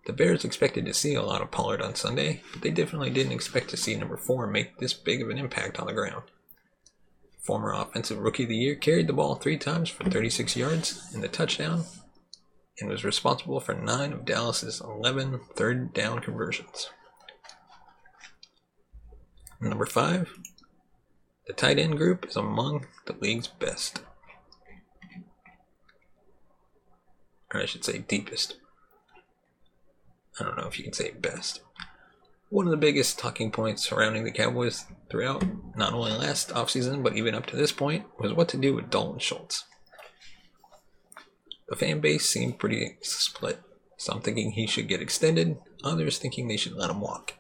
The 0.07 0.13
Bears 0.13 0.45
expected 0.45 0.85
to 0.85 0.95
see 0.95 1.15
a 1.15 1.23
lot 1.23 1.41
of 1.41 1.51
Pollard 1.51 1.81
on 1.81 1.95
Sunday, 1.95 2.43
but 2.53 2.61
they 2.61 2.71
definitely 2.71 3.11
didn't 3.11 3.33
expect 3.33 3.71
to 3.71 3.77
see 3.77 3.95
number 3.95 4.19
4 4.19 4.47
make 4.47 4.79
this 4.79 4.93
big 4.93 5.23
of 5.23 5.31
an 5.31 5.39
impact 5.39 5.79
on 5.79 5.87
the 5.87 5.95
ground. 5.95 6.25
Former 7.41 7.73
Offensive 7.73 8.19
Rookie 8.19 8.43
of 8.43 8.51
the 8.51 8.57
Year 8.57 8.75
carried 8.75 9.07
the 9.07 9.13
ball 9.15 9.35
three 9.35 9.57
times 9.57 9.89
for 9.89 10.05
36 10.05 10.57
yards 10.57 11.11
in 11.15 11.21
the 11.21 11.29
touchdown 11.29 11.85
and 12.81 12.91
was 12.91 13.05
responsible 13.05 13.61
for 13.61 13.75
9 13.75 14.13
of 14.13 14.25
Dallas's 14.25 14.81
11 14.81 15.41
third 15.55 15.95
down 15.95 16.21
conversions. 16.21 16.91
Number 19.61 19.87
5, 19.87 20.31
the 21.47 21.53
tight 21.55 21.79
end 21.79 21.97
group 21.97 22.27
is 22.27 22.37
among 22.37 22.87
the 23.07 23.15
league's 23.15 23.47
best. 23.47 24.03
Or 27.53 27.61
I 27.61 27.67
should 27.67 27.85
say 27.85 27.99
deepest. 27.99 28.57
I 30.39 30.45
don't 30.45 30.57
know 30.57 30.67
if 30.67 30.79
you 30.79 30.85
can 30.85 30.93
say 30.93 31.13
best. 31.13 31.61
One 32.51 32.67
of 32.67 32.71
the 32.71 32.77
biggest 32.77 33.19
talking 33.19 33.51
points 33.51 33.89
surrounding 33.89 34.25
the 34.25 34.31
Cowboys 34.31 34.85
throughout, 35.11 35.45
not 35.77 35.93
only 35.93 36.13
last 36.13 36.51
offseason, 36.51 37.03
but 37.03 37.17
even 37.17 37.35
up 37.35 37.47
to 37.47 37.57
this 37.57 37.73
point, 37.73 38.07
was 38.19 38.33
what 38.33 38.49
to 38.51 38.57
do 38.57 38.75
with 38.75 38.91
Dalton 38.91 39.19
Schultz. 39.19 39.65
The 41.69 41.77
fan 41.77 42.01
base 42.01 42.29
seemed 42.29 42.59
pretty 42.59 42.99
split. 43.01 43.61
Some 43.97 44.21
thinking 44.21 44.53
he 44.53 44.67
should 44.67 44.89
get 44.89 45.01
extended, 45.01 45.57
others 45.83 46.19
thinking 46.19 46.47
they 46.47 46.57
should 46.57 46.75
let 46.75 46.91
him 46.91 47.01
walk. 47.01 47.35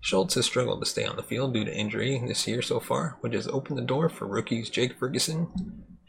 Schultz 0.00 0.34
has 0.34 0.46
struggled 0.46 0.80
to 0.80 0.86
stay 0.88 1.04
on 1.04 1.16
the 1.16 1.22
field 1.22 1.52
due 1.52 1.64
to 1.64 1.76
injury 1.76 2.22
this 2.26 2.46
year 2.46 2.62
so 2.62 2.80
far, 2.80 3.18
which 3.20 3.34
has 3.34 3.48
opened 3.48 3.76
the 3.76 3.82
door 3.82 4.08
for 4.08 4.26
rookies 4.26 4.70
Jake 4.70 4.98
Ferguson 4.98 5.48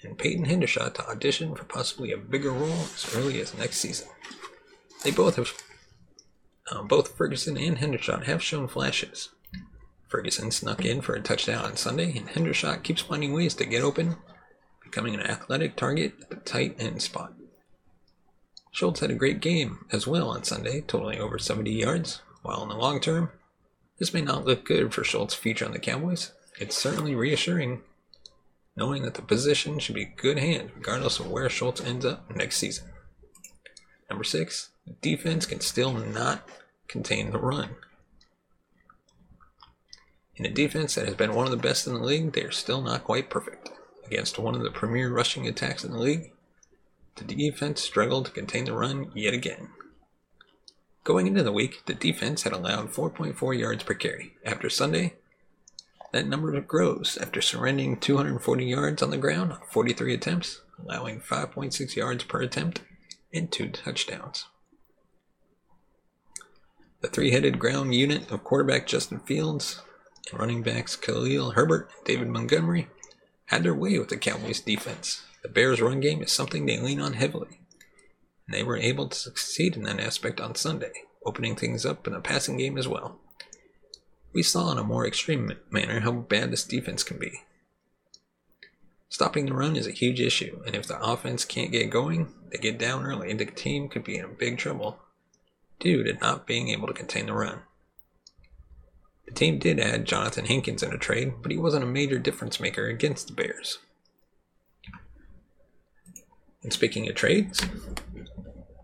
and 0.04 0.18
Peyton 0.18 0.46
Hendershot 0.46 0.94
to 0.94 1.08
audition 1.10 1.56
for 1.56 1.64
possibly 1.66 2.12
a 2.12 2.18
bigger 2.18 2.52
role 2.52 2.70
as 2.96 3.14
early 3.16 3.42
as 3.42 3.58
next 3.58 3.78
season. 3.78 4.08
They 5.04 5.12
both 5.12 5.36
have 5.36 5.52
um, 6.72 6.88
both 6.88 7.16
Ferguson 7.16 7.58
and 7.58 7.78
Hendershot 7.78 8.26
have 8.26 8.44
shown 8.44 8.68
flashes. 8.68 9.30
Ferguson 10.08 10.52
snuck 10.52 10.86
in 10.86 11.02
for 11.02 11.14
a 11.14 11.22
touchdown 11.22 11.66
on 11.66 11.76
Sunday, 11.76 12.18
and 12.18 12.30
Hendershot 12.30 12.84
keeps 12.84 13.02
finding 13.02 13.34
ways 13.34 13.54
to 13.56 13.66
get 13.66 13.84
open, 13.84 14.16
becoming 14.84 15.14
an 15.14 15.22
athletic 15.22 15.76
target 15.76 16.14
at 16.22 16.30
the 16.30 16.36
tight 16.38 16.76
end 16.80 17.02
spot. 17.02 17.34
Schultz 18.72 19.00
had 19.00 19.12
a 19.12 19.16
great 19.16 19.42
game 19.42 19.86
as 19.92 20.08
well 20.08 20.30
on 20.30 20.44
Sunday, 20.44 20.82
totaling 20.82 21.20
over 21.20 21.38
70 21.38 21.72
yards. 21.72 22.22
While 22.44 22.64
in 22.64 22.70
the 22.70 22.76
long 22.76 23.02
term, 23.02 23.32
this 24.00 24.14
may 24.14 24.22
not 24.22 24.46
look 24.46 24.64
good 24.64 24.94
for 24.94 25.04
Schultz's 25.04 25.40
future 25.40 25.66
on 25.66 25.72
the 25.72 25.80
Cowboys, 25.80 26.32
it's 26.60 26.78
certainly 26.78 27.14
reassuring 27.14 27.82
knowing 28.76 29.04
that 29.04 29.16
the 29.16 29.22
position 29.22 29.80
should 29.80 29.96
be 29.96 30.04
a 30.04 30.22
good 30.22 30.38
hand 30.38 30.72
regardless 30.76 31.20
of 31.20 31.30
where 31.30 31.50
Schultz 31.50 31.82
ends 31.82 32.06
up 32.06 32.34
next 32.36 32.58
season. 32.58 32.88
Number 34.10 34.24
six, 34.24 34.70
defense 35.02 35.46
can 35.46 35.60
still 35.60 35.94
not 35.94 36.48
contain 36.88 37.32
the 37.32 37.40
run. 37.40 37.76
In 40.36 40.46
a 40.46 40.52
defense 40.52 40.96
that 40.96 41.06
has 41.06 41.16
been 41.16 41.34
one 41.34 41.46
of 41.46 41.52
the 41.52 41.58
best 41.58 41.88
in 41.88 41.94
the 41.94 42.00
league, 42.00 42.34
they 42.34 42.44
are 42.44 42.52
still 42.52 42.82
not 42.82 43.04
quite 43.04 43.30
perfect. 43.30 43.72
Against 44.06 44.38
one 44.38 44.56
of 44.56 44.64
the 44.64 44.72
premier 44.72 45.12
rushing 45.12 45.48
attacks 45.48 45.84
in 45.84 45.92
the 45.92 46.00
league, 46.00 46.32
the 47.16 47.24
defense 47.24 47.82
struggled 47.82 48.28
to 48.28 48.32
contain 48.32 48.66
the 48.66 48.74
run 48.74 49.12
yet 49.16 49.34
again. 49.34 49.70
Going 51.04 51.26
into 51.26 51.42
the 51.42 51.52
week, 51.52 51.84
the 51.86 51.94
defense 51.94 52.44
had 52.44 52.54
allowed 52.54 52.92
4.4 52.92 53.58
yards 53.58 53.84
per 53.84 53.96
carry. 53.96 54.34
After 54.46 54.70
Sunday, 54.70 55.16
that 56.12 56.28
number 56.28 56.60
grows 56.62 57.18
after 57.20 57.42
surrendering 57.42 57.98
240 57.98 58.66
yards 58.66 59.02
on 59.02 59.10
the 59.10 59.18
ground 59.18 59.54
on 59.54 59.60
43 59.72 60.14
attempts, 60.14 60.62
allowing 60.82 61.20
5.6 61.20 61.96
yards 61.96 62.24
per 62.24 62.42
attempt 62.42 62.82
and 63.34 63.52
two 63.52 63.70
touchdowns. 63.70 64.46
The 67.08 67.14
three 67.14 67.32
headed 67.32 67.58
ground 67.58 67.96
unit 67.96 68.30
of 68.30 68.44
quarterback 68.44 68.86
Justin 68.86 69.20
Fields 69.20 69.82
and 70.30 70.38
running 70.38 70.62
backs 70.62 70.98
Khalil 70.98 71.52
Herbert 71.52 71.90
David 72.04 72.28
Montgomery 72.28 72.90
had 73.46 73.64
their 73.64 73.74
way 73.74 73.98
with 73.98 74.10
the 74.10 74.18
Cowboys 74.18 74.60
defense. 74.60 75.24
The 75.42 75.48
Bears' 75.48 75.80
run 75.80 76.02
game 76.02 76.22
is 76.22 76.34
something 76.34 76.66
they 76.66 76.78
lean 76.78 77.00
on 77.00 77.14
heavily, 77.14 77.62
and 78.46 78.54
they 78.54 78.62
were 78.62 78.76
able 78.76 79.08
to 79.08 79.18
succeed 79.18 79.78
in 79.78 79.84
that 79.84 80.02
aspect 80.02 80.42
on 80.42 80.56
Sunday, 80.56 80.92
opening 81.26 81.56
things 81.56 81.86
up 81.86 82.08
in 82.08 82.12
the 82.12 82.20
passing 82.20 82.58
game 82.58 82.78
as 82.78 82.90
well. 82.90 83.22
We 84.34 84.44
saw 84.44 84.74
in 84.74 84.78
a 84.78 84.84
more 84.84 85.08
extreme 85.08 85.54
manner 85.72 86.02
how 86.02 86.12
bad 86.12 86.52
this 86.52 86.66
defense 86.66 87.04
can 87.04 87.20
be. 87.20 87.44
Stopping 89.08 89.46
the 89.46 89.54
run 89.54 89.78
is 89.78 89.88
a 89.88 89.92
huge 89.92 90.20
issue, 90.20 90.62
and 90.66 90.76
if 90.76 90.86
the 90.86 91.00
offense 91.02 91.46
can't 91.46 91.72
get 91.72 91.90
going, 91.90 92.34
they 92.52 92.58
get 92.58 92.78
down 92.78 93.06
early, 93.06 93.32
and 93.32 93.40
the 93.40 93.46
team 93.46 93.88
could 93.88 94.04
be 94.04 94.18
in 94.18 94.36
big 94.38 94.58
trouble 94.58 95.00
due 95.80 96.04
to 96.04 96.14
not 96.14 96.48
being 96.48 96.70
able 96.70 96.88
to 96.88 96.94
contain 96.94 97.28
the 97.28 97.34
run. 97.34 97.60
The 99.26 99.34
team 99.34 99.60
did 99.60 99.80
add 99.80 100.06
Jonathan 100.06 100.46
Hankins 100.46 100.82
in 100.82 100.94
a 100.94 100.98
trade, 100.98 101.34
but 101.42 101.52
he 101.52 101.58
wasn't 101.58 101.84
a 101.84 101.88
major 101.88 102.18
difference 102.18 102.60
maker 102.60 102.88
against 102.88 103.28
the 103.28 103.34
Bears. 103.34 103.80
And 106.64 106.74
speaking 106.74 107.08
of 107.08 107.16
trades, 107.16 107.62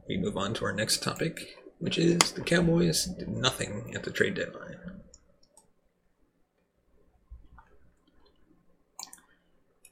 we 0.08 0.18
move 0.18 0.38
on 0.38 0.54
to 0.56 0.66
our 0.66 0.74
next 0.74 1.02
topic, 1.02 1.58
which 1.80 1.98
is 1.98 2.34
the 2.34 2.42
Cowboys 2.42 3.06
did 3.06 3.30
nothing 3.30 3.94
at 3.96 4.04
the 4.04 4.12
trade 4.12 4.36
deadline. 4.36 4.78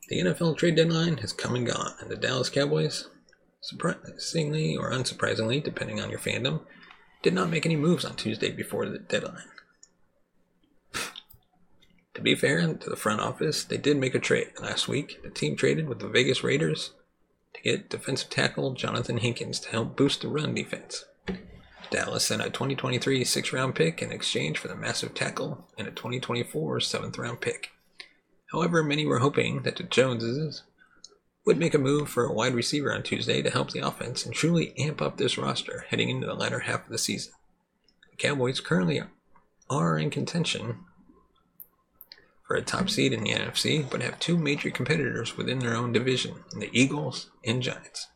The 0.09 0.19
NFL 0.19 0.57
trade 0.57 0.75
deadline 0.75 1.17
has 1.17 1.31
come 1.31 1.55
and 1.55 1.65
gone, 1.65 1.93
and 2.01 2.09
the 2.09 2.17
Dallas 2.17 2.49
Cowboys, 2.49 3.07
surprisingly 3.61 4.75
or 4.75 4.91
unsurprisingly, 4.91 5.63
depending 5.63 6.01
on 6.01 6.09
your 6.09 6.19
fandom, 6.19 6.61
did 7.21 7.33
not 7.33 7.49
make 7.49 7.65
any 7.65 7.75
moves 7.75 8.05
on 8.05 8.15
Tuesday 8.15 8.51
before 8.51 8.87
the 8.87 8.99
deadline. 8.99 9.43
to 12.13 12.21
be 12.21 12.35
fair 12.35 12.61
to 12.73 12.89
the 12.89 12.95
front 12.95 13.21
office, 13.21 13.63
they 13.63 13.77
did 13.77 13.97
make 13.97 14.15
a 14.15 14.19
trade. 14.19 14.51
Last 14.61 14.87
week, 14.87 15.21
the 15.23 15.29
team 15.29 15.55
traded 15.55 15.87
with 15.87 15.99
the 15.99 16.07
Vegas 16.07 16.43
Raiders 16.43 16.91
to 17.53 17.61
get 17.61 17.89
defensive 17.89 18.29
tackle 18.29 18.73
Jonathan 18.73 19.17
Hankins 19.17 19.59
to 19.61 19.69
help 19.69 19.95
boost 19.95 20.21
the 20.21 20.27
run 20.27 20.55
defense. 20.55 21.05
Dallas 21.91 22.25
sent 22.25 22.41
a 22.41 22.45
2023 22.45 23.23
six 23.25 23.51
round 23.51 23.75
pick 23.75 24.01
in 24.01 24.11
exchange 24.11 24.57
for 24.57 24.69
the 24.69 24.75
massive 24.75 25.13
tackle 25.13 25.67
and 25.77 25.87
a 25.87 25.91
2024 25.91 26.79
seventh 26.79 27.17
round 27.17 27.41
pick. 27.41 27.71
However, 28.51 28.81
many 28.81 29.05
were 29.05 29.19
hoping 29.19 29.63
that 29.63 29.75
the 29.75 29.83
Joneses 29.83 30.63
would 31.45 31.57
make 31.57 31.73
a 31.73 31.79
move 31.79 32.07
for 32.07 32.25
a 32.25 32.33
wide 32.33 32.53
receiver 32.53 32.93
on 32.93 33.03
Tuesday 33.03 33.41
to 33.41 33.49
help 33.49 33.71
the 33.71 33.79
offense 33.79 34.25
and 34.25 34.33
truly 34.33 34.73
amp 34.77 35.01
up 35.01 35.17
this 35.17 35.37
roster 35.37 35.85
heading 35.89 36.09
into 36.09 36.27
the 36.27 36.33
latter 36.33 36.59
half 36.59 36.85
of 36.85 36.91
the 36.91 36.97
season. 36.97 37.33
The 38.11 38.17
Cowboys 38.17 38.59
currently 38.59 39.01
are 39.69 39.97
in 39.97 40.09
contention 40.09 40.79
for 42.47 42.55
a 42.55 42.61
top 42.61 42.89
seed 42.89 43.13
in 43.13 43.23
the 43.23 43.31
NFC, 43.31 43.89
but 43.89 44.01
have 44.01 44.19
two 44.19 44.37
major 44.37 44.69
competitors 44.69 45.37
within 45.37 45.59
their 45.59 45.75
own 45.75 45.91
division 45.93 46.43
the 46.57 46.69
Eagles 46.73 47.29
and 47.45 47.63
Giants. 47.63 48.07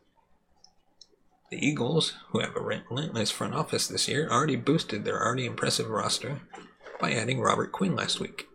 The 1.50 1.64
Eagles, 1.64 2.14
who 2.30 2.40
have 2.40 2.56
a 2.56 2.60
relentless 2.60 3.30
front 3.30 3.54
office 3.54 3.86
this 3.86 4.08
year, 4.08 4.28
already 4.28 4.56
boosted 4.56 5.04
their 5.04 5.24
already 5.24 5.46
impressive 5.46 5.88
roster 5.88 6.42
by 7.00 7.12
adding 7.12 7.40
Robert 7.40 7.72
Quinn 7.72 7.94
last 7.94 8.20
week. 8.20 8.48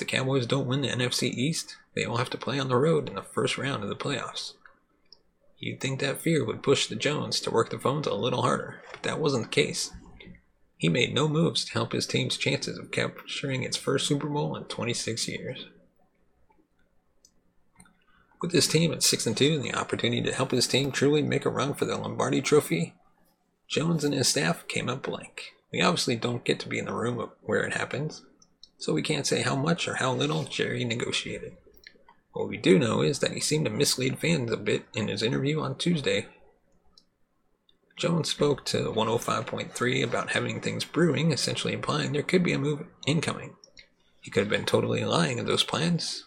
The 0.00 0.06
Cowboys 0.06 0.46
don't 0.46 0.66
win 0.66 0.80
the 0.80 0.88
NFC 0.88 1.24
East, 1.24 1.76
they 1.94 2.06
will 2.06 2.16
have 2.16 2.30
to 2.30 2.38
play 2.38 2.58
on 2.58 2.68
the 2.68 2.76
road 2.76 3.06
in 3.06 3.16
the 3.16 3.22
first 3.22 3.58
round 3.58 3.82
of 3.82 3.90
the 3.90 3.94
playoffs. 3.94 4.54
You'd 5.58 5.78
think 5.78 6.00
that 6.00 6.22
fear 6.22 6.42
would 6.42 6.62
push 6.62 6.86
the 6.86 6.96
Jones 6.96 7.38
to 7.40 7.50
work 7.50 7.68
the 7.68 7.78
phones 7.78 8.06
a 8.06 8.14
little 8.14 8.40
harder, 8.40 8.80
but 8.90 9.02
that 9.02 9.20
wasn't 9.20 9.42
the 9.42 9.50
case. 9.50 9.90
He 10.78 10.88
made 10.88 11.12
no 11.12 11.28
moves 11.28 11.66
to 11.66 11.72
help 11.74 11.92
his 11.92 12.06
team's 12.06 12.38
chances 12.38 12.78
of 12.78 12.90
capturing 12.90 13.62
its 13.62 13.76
first 13.76 14.06
Super 14.06 14.26
Bowl 14.26 14.56
in 14.56 14.64
26 14.64 15.28
years. 15.28 15.66
With 18.40 18.52
his 18.52 18.66
team 18.66 18.90
at 18.92 19.02
6 19.02 19.26
and 19.26 19.36
2 19.36 19.56
and 19.56 19.62
the 19.62 19.74
opportunity 19.74 20.22
to 20.22 20.32
help 20.32 20.52
his 20.52 20.66
team 20.66 20.92
truly 20.92 21.20
make 21.20 21.44
a 21.44 21.50
run 21.50 21.74
for 21.74 21.84
the 21.84 21.98
Lombardi 21.98 22.40
Trophy, 22.40 22.94
Jones 23.68 24.02
and 24.02 24.14
his 24.14 24.28
staff 24.28 24.66
came 24.66 24.88
up 24.88 25.02
blank. 25.02 25.52
We 25.70 25.82
obviously 25.82 26.16
don't 26.16 26.42
get 26.42 26.58
to 26.60 26.70
be 26.70 26.78
in 26.78 26.86
the 26.86 26.94
room 26.94 27.30
where 27.42 27.64
it 27.64 27.74
happens, 27.74 28.22
so 28.80 28.94
we 28.94 29.02
can't 29.02 29.26
say 29.26 29.42
how 29.42 29.54
much 29.54 29.86
or 29.86 29.96
how 29.96 30.12
little 30.12 30.44
Jerry 30.44 30.84
negotiated. 30.84 31.56
What 32.32 32.48
we 32.48 32.56
do 32.56 32.78
know 32.78 33.02
is 33.02 33.18
that 33.18 33.32
he 33.32 33.40
seemed 33.40 33.66
to 33.66 33.70
mislead 33.70 34.18
fans 34.18 34.50
a 34.50 34.56
bit 34.56 34.86
in 34.94 35.08
his 35.08 35.22
interview 35.22 35.60
on 35.60 35.76
Tuesday. 35.76 36.26
Jones 37.96 38.30
spoke 38.30 38.64
to 38.66 38.90
105.3 38.90 40.02
about 40.02 40.30
having 40.30 40.60
things 40.60 40.86
brewing, 40.86 41.30
essentially 41.30 41.74
implying 41.74 42.12
there 42.12 42.22
could 42.22 42.42
be 42.42 42.54
a 42.54 42.58
move 42.58 42.86
incoming. 43.06 43.56
He 44.18 44.30
could 44.30 44.44
have 44.44 44.50
been 44.50 44.64
totally 44.64 45.04
lying 45.04 45.38
of 45.38 45.46
those 45.46 45.64
plans, 45.64 46.24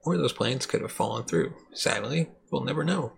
or 0.00 0.16
those 0.16 0.32
plans 0.32 0.64
could 0.64 0.80
have 0.80 0.92
fallen 0.92 1.24
through. 1.24 1.54
Sadly, 1.74 2.30
we'll 2.50 2.64
never 2.64 2.82
know. 2.82 3.12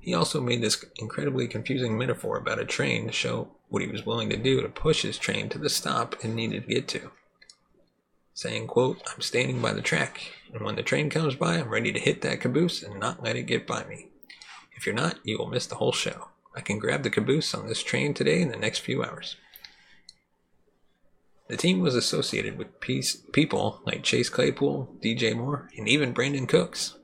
He 0.00 0.14
also 0.14 0.40
made 0.40 0.62
this 0.62 0.82
incredibly 0.96 1.46
confusing 1.46 1.98
metaphor 1.98 2.38
about 2.38 2.60
a 2.60 2.64
train 2.64 3.06
to 3.06 3.12
show 3.12 3.57
what 3.68 3.82
he 3.82 3.88
was 3.88 4.06
willing 4.06 4.30
to 4.30 4.36
do 4.36 4.60
to 4.62 4.68
push 4.68 5.02
his 5.02 5.18
train 5.18 5.48
to 5.48 5.58
the 5.58 5.70
stop 5.70 6.16
it 6.24 6.28
needed 6.28 6.62
to 6.62 6.74
get 6.74 6.88
to 6.88 7.10
saying, 8.38 8.68
quote, 8.68 9.02
I'm 9.12 9.20
standing 9.20 9.60
by 9.60 9.72
the 9.72 9.82
track, 9.82 10.30
and 10.54 10.62
when 10.64 10.76
the 10.76 10.82
train 10.84 11.10
comes 11.10 11.34
by, 11.34 11.56
I'm 11.56 11.70
ready 11.70 11.92
to 11.92 11.98
hit 11.98 12.22
that 12.22 12.40
caboose 12.40 12.84
and 12.84 13.00
not 13.00 13.20
let 13.20 13.34
it 13.34 13.48
get 13.48 13.66
by 13.66 13.82
me. 13.82 14.10
If 14.76 14.86
you're 14.86 14.94
not, 14.94 15.18
you 15.24 15.36
will 15.38 15.48
miss 15.48 15.66
the 15.66 15.74
whole 15.74 15.90
show. 15.90 16.28
I 16.54 16.60
can 16.60 16.78
grab 16.78 17.02
the 17.02 17.10
caboose 17.10 17.52
on 17.52 17.66
this 17.66 17.82
train 17.82 18.14
today 18.14 18.40
in 18.40 18.50
the 18.50 18.56
next 18.56 18.78
few 18.78 19.02
hours. 19.02 19.34
The 21.48 21.56
team 21.56 21.80
was 21.80 21.96
associated 21.96 22.58
with 22.58 22.78
people 22.78 23.80
like 23.84 24.04
Chase 24.04 24.28
Claypool, 24.28 24.98
DJ 25.02 25.36
Moore, 25.36 25.68
and 25.76 25.88
even 25.88 26.14
Brandin 26.14 26.46
Cooks. 26.46 26.96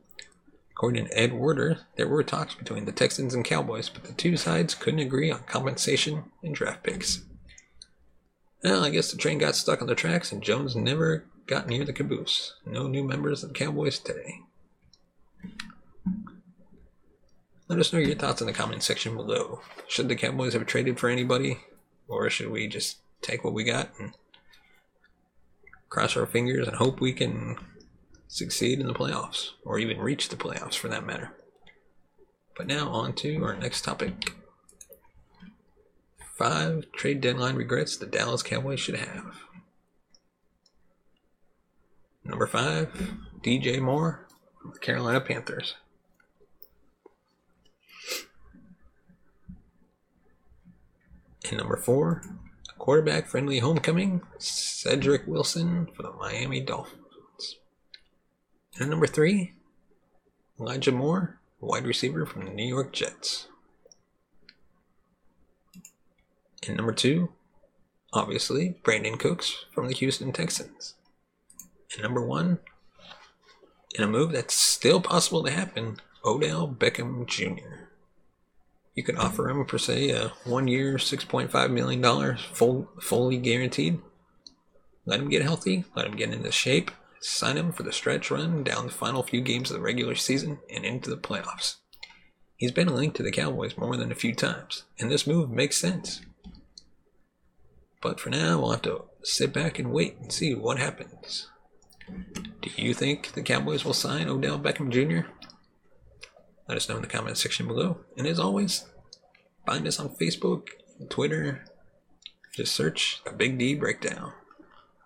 According 0.76 1.06
to 1.06 1.18
Ed 1.18 1.32
Werder, 1.32 1.78
there 1.94 2.08
were 2.08 2.24
talks 2.24 2.54
between 2.54 2.84
the 2.84 2.92
Texans 2.92 3.32
and 3.32 3.44
Cowboys, 3.44 3.88
but 3.88 4.04
the 4.04 4.12
two 4.12 4.36
sides 4.36 4.74
couldn't 4.74 5.00
agree 5.00 5.30
on 5.30 5.44
compensation 5.44 6.24
and 6.42 6.52
draft 6.52 6.82
picks. 6.82 7.22
Well, 8.64 8.84
I 8.84 8.90
guess 8.90 9.12
the 9.12 9.16
train 9.16 9.38
got 9.38 9.54
stuck 9.54 9.80
on 9.80 9.86
the 9.86 9.94
tracks 9.94 10.32
and 10.32 10.42
Jones 10.42 10.74
never 10.74 11.26
got 11.46 11.68
near 11.68 11.84
the 11.84 11.92
caboose. 11.92 12.54
No 12.66 12.88
new 12.88 13.04
members 13.04 13.44
of 13.44 13.50
the 13.50 13.58
Cowboys 13.58 14.00
today. 14.00 14.40
Let 17.68 17.78
us 17.78 17.92
know 17.92 18.00
your 18.00 18.16
thoughts 18.16 18.40
in 18.40 18.46
the 18.46 18.52
comment 18.52 18.82
section 18.82 19.16
below. 19.16 19.60
Should 19.86 20.08
the 20.08 20.16
Cowboys 20.16 20.54
have 20.54 20.66
traded 20.66 20.98
for 20.98 21.08
anybody? 21.08 21.58
Or 22.08 22.28
should 22.30 22.50
we 22.50 22.66
just 22.66 22.98
take 23.22 23.44
what 23.44 23.54
we 23.54 23.62
got 23.64 23.90
and 23.98 24.12
cross 25.88 26.16
our 26.16 26.26
fingers 26.26 26.66
and 26.66 26.76
hope 26.76 27.00
we 27.00 27.12
can 27.12 27.56
succeed 28.28 28.80
in 28.80 28.86
the 28.86 28.94
playoffs? 28.94 29.50
Or 29.64 29.78
even 29.78 29.98
reach 29.98 30.28
the 30.28 30.36
playoffs 30.36 30.74
for 30.74 30.88
that 30.88 31.06
matter. 31.06 31.32
But 32.56 32.66
now 32.66 32.88
on 32.88 33.14
to 33.14 33.44
our 33.44 33.56
next 33.56 33.82
topic 33.82 34.32
five 36.34 36.90
trade 36.92 37.20
deadline 37.20 37.54
regrets 37.54 37.96
the 37.96 38.06
Dallas 38.06 38.42
Cowboys 38.42 38.80
should 38.80 38.96
have. 38.96 39.36
Number 42.24 42.46
five, 42.46 43.12
DJ 43.42 43.80
Moore 43.80 44.26
from 44.60 44.72
the 44.72 44.78
Carolina 44.78 45.20
Panthers. 45.20 45.76
And 51.48 51.58
number 51.58 51.76
four, 51.76 52.22
quarterback 52.78 53.26
friendly 53.26 53.58
homecoming, 53.58 54.22
Cedric 54.38 55.26
Wilson 55.26 55.86
for 55.94 56.02
the 56.02 56.12
Miami 56.12 56.60
Dolphins. 56.60 57.03
And 58.78 58.90
number 58.90 59.06
three, 59.06 59.54
Elijah 60.58 60.92
Moore, 60.92 61.38
wide 61.60 61.84
receiver 61.84 62.26
from 62.26 62.44
the 62.44 62.50
New 62.50 62.66
York 62.66 62.92
Jets. 62.92 63.48
And 66.66 66.76
number 66.76 66.92
two, 66.92 67.30
obviously, 68.12 68.76
Brandin 68.82 69.18
Cooks 69.18 69.66
from 69.72 69.86
the 69.86 69.94
Houston 69.94 70.32
Texans. 70.32 70.94
And 71.92 72.02
number 72.02 72.24
one, 72.24 72.58
in 73.94 74.02
a 74.02 74.08
move 74.08 74.32
that's 74.32 74.54
still 74.54 75.00
possible 75.00 75.44
to 75.44 75.52
happen, 75.52 75.98
Odell 76.24 76.66
Beckham 76.66 77.26
Jr. 77.26 77.90
You 78.94 79.02
could 79.02 79.16
offer 79.16 79.48
him, 79.48 79.64
per 79.66 79.78
se, 79.78 80.10
a 80.10 80.32
one 80.44 80.68
year, 80.68 80.96
$6.5 80.96 81.70
million, 81.70 82.36
full, 82.52 82.88
fully 83.00 83.36
guaranteed. 83.36 84.00
Let 85.04 85.20
him 85.20 85.28
get 85.28 85.42
healthy, 85.42 85.84
let 85.94 86.06
him 86.06 86.16
get 86.16 86.32
into 86.32 86.50
shape, 86.50 86.90
sign 87.24 87.56
him 87.56 87.72
for 87.72 87.82
the 87.84 87.92
stretch 87.92 88.30
run 88.30 88.62
down 88.62 88.86
the 88.86 88.92
final 88.92 89.22
few 89.22 89.40
games 89.40 89.70
of 89.70 89.76
the 89.76 89.82
regular 89.82 90.14
season 90.14 90.58
and 90.70 90.84
into 90.84 91.08
the 91.08 91.16
playoffs. 91.16 91.76
He's 92.56 92.72
been 92.72 92.94
linked 92.94 93.16
to 93.16 93.22
the 93.22 93.32
Cowboys 93.32 93.78
more 93.78 93.96
than 93.96 94.12
a 94.12 94.16
few 94.16 94.34
times, 94.34 94.84
and 94.98 95.10
this 95.10 95.26
move 95.26 95.50
makes 95.50 95.78
sense. 95.78 96.20
But 98.02 98.20
for 98.20 98.28
now, 98.28 98.60
we'll 98.60 98.72
have 98.72 98.82
to 98.82 99.04
sit 99.22 99.52
back 99.52 99.78
and 99.78 99.90
wait 99.90 100.18
and 100.20 100.30
see 100.30 100.54
what 100.54 100.78
happens. 100.78 101.48
Do 102.60 102.70
you 102.76 102.92
think 102.92 103.32
the 103.32 103.42
Cowboys 103.42 103.84
will 103.84 103.94
sign 103.94 104.28
Odell 104.28 104.58
Beckham 104.58 104.90
Jr.? 104.90 105.26
Let 106.68 106.76
us 106.76 106.88
know 106.88 106.96
in 106.96 107.02
the 107.02 107.08
comment 107.08 107.38
section 107.38 107.66
below. 107.66 108.00
And 108.18 108.26
as 108.26 108.38
always, 108.38 108.84
find 109.66 109.86
us 109.86 109.98
on 109.98 110.16
Facebook, 110.16 110.68
Twitter. 111.08 111.64
Just 112.54 112.74
search 112.74 113.22
the 113.24 113.32
Big 113.32 113.58
D 113.58 113.74
Breakdown. 113.74 114.32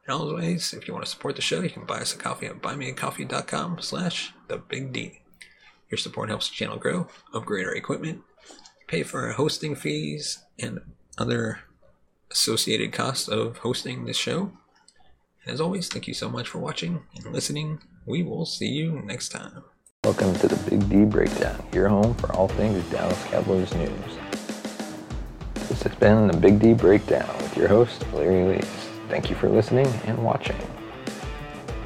And 0.09 0.19
always, 0.19 0.73
if 0.73 0.89
you 0.89 0.95
want 0.95 1.05
to 1.05 1.11
support 1.11 1.37
the 1.37 1.43
show, 1.43 1.61
you 1.61 1.69
can 1.69 1.85
buy 1.85 1.99
us 1.99 2.15
a 2.15 2.17
coffee 2.17 2.47
at 2.47 2.63
buymeacoffee.com 2.63 3.83
slash 3.83 4.33
the 4.49 4.57
Big 4.57 4.91
D. 4.91 5.21
Your 5.91 5.99
support 5.99 6.31
helps 6.31 6.49
the 6.49 6.55
channel 6.55 6.79
grow, 6.79 7.09
upgrade 7.35 7.67
our 7.67 7.75
equipment, 7.75 8.23
pay 8.87 9.03
for 9.03 9.27
our 9.27 9.33
hosting 9.33 9.77
fees, 9.77 10.39
and 10.59 10.81
other 11.19 11.61
associated 12.31 12.91
costs 12.91 13.29
of 13.29 13.59
hosting 13.59 14.07
this 14.07 14.17
show. 14.17 14.53
And 15.45 15.53
as 15.53 15.61
always, 15.61 15.89
thank 15.89 16.09
you 16.09 16.15
so 16.15 16.31
much 16.31 16.49
for 16.49 16.59
watching 16.59 17.03
and 17.15 17.35
listening. 17.35 17.81
We 18.07 18.23
will 18.23 18.47
see 18.47 18.69
you 18.69 19.03
next 19.05 19.29
time. 19.29 19.63
Welcome 20.05 20.35
to 20.37 20.49
the 20.49 20.71
Big 20.71 20.89
D 20.89 21.05
Breakdown, 21.05 21.63
your 21.75 21.89
home 21.89 22.15
for 22.15 22.33
all 22.33 22.49
things 22.49 22.83
Dallas 22.91 23.23
Cowboys 23.25 23.75
news. 23.75 24.19
This 25.69 25.83
has 25.83 25.95
been 25.97 26.29
the 26.29 26.37
Big 26.39 26.61
D 26.61 26.73
Breakdown 26.73 27.29
with 27.43 27.59
your 27.59 27.69
host, 27.69 28.11
Larry 28.15 28.57
Lees. 28.57 28.88
Thank 29.09 29.31
you 29.31 29.37
for 29.37 29.49
listening 29.49 29.87
and 30.07 30.23
watching. 30.23 30.57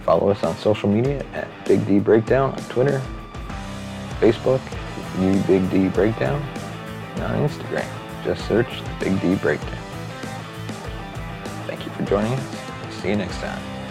Follow 0.05 0.31
us 0.31 0.43
on 0.43 0.57
social 0.57 0.89
media 0.89 1.25
at 1.35 1.47
Big 1.65 1.87
D 1.87 2.01
Breakdown 2.01 2.53
on 2.53 2.63
Twitter, 2.65 3.01
Facebook, 4.19 4.61
New 5.19 5.41
Big 5.45 5.71
D 5.71 5.89
Breakdown, 5.89 6.43
and 7.15 7.23
on 7.23 7.49
Instagram. 7.49 7.89
Just 8.25 8.47
search 8.49 8.83
the 8.83 9.05
Big 9.05 9.21
D 9.21 9.37
Breakdown. 9.37 9.79
Thank 11.67 11.85
you 11.85 11.93
for 11.93 12.03
joining 12.05 12.33
us. 12.33 12.57
See 13.01 13.11
you 13.11 13.17
next 13.17 13.37
time. 13.37 13.72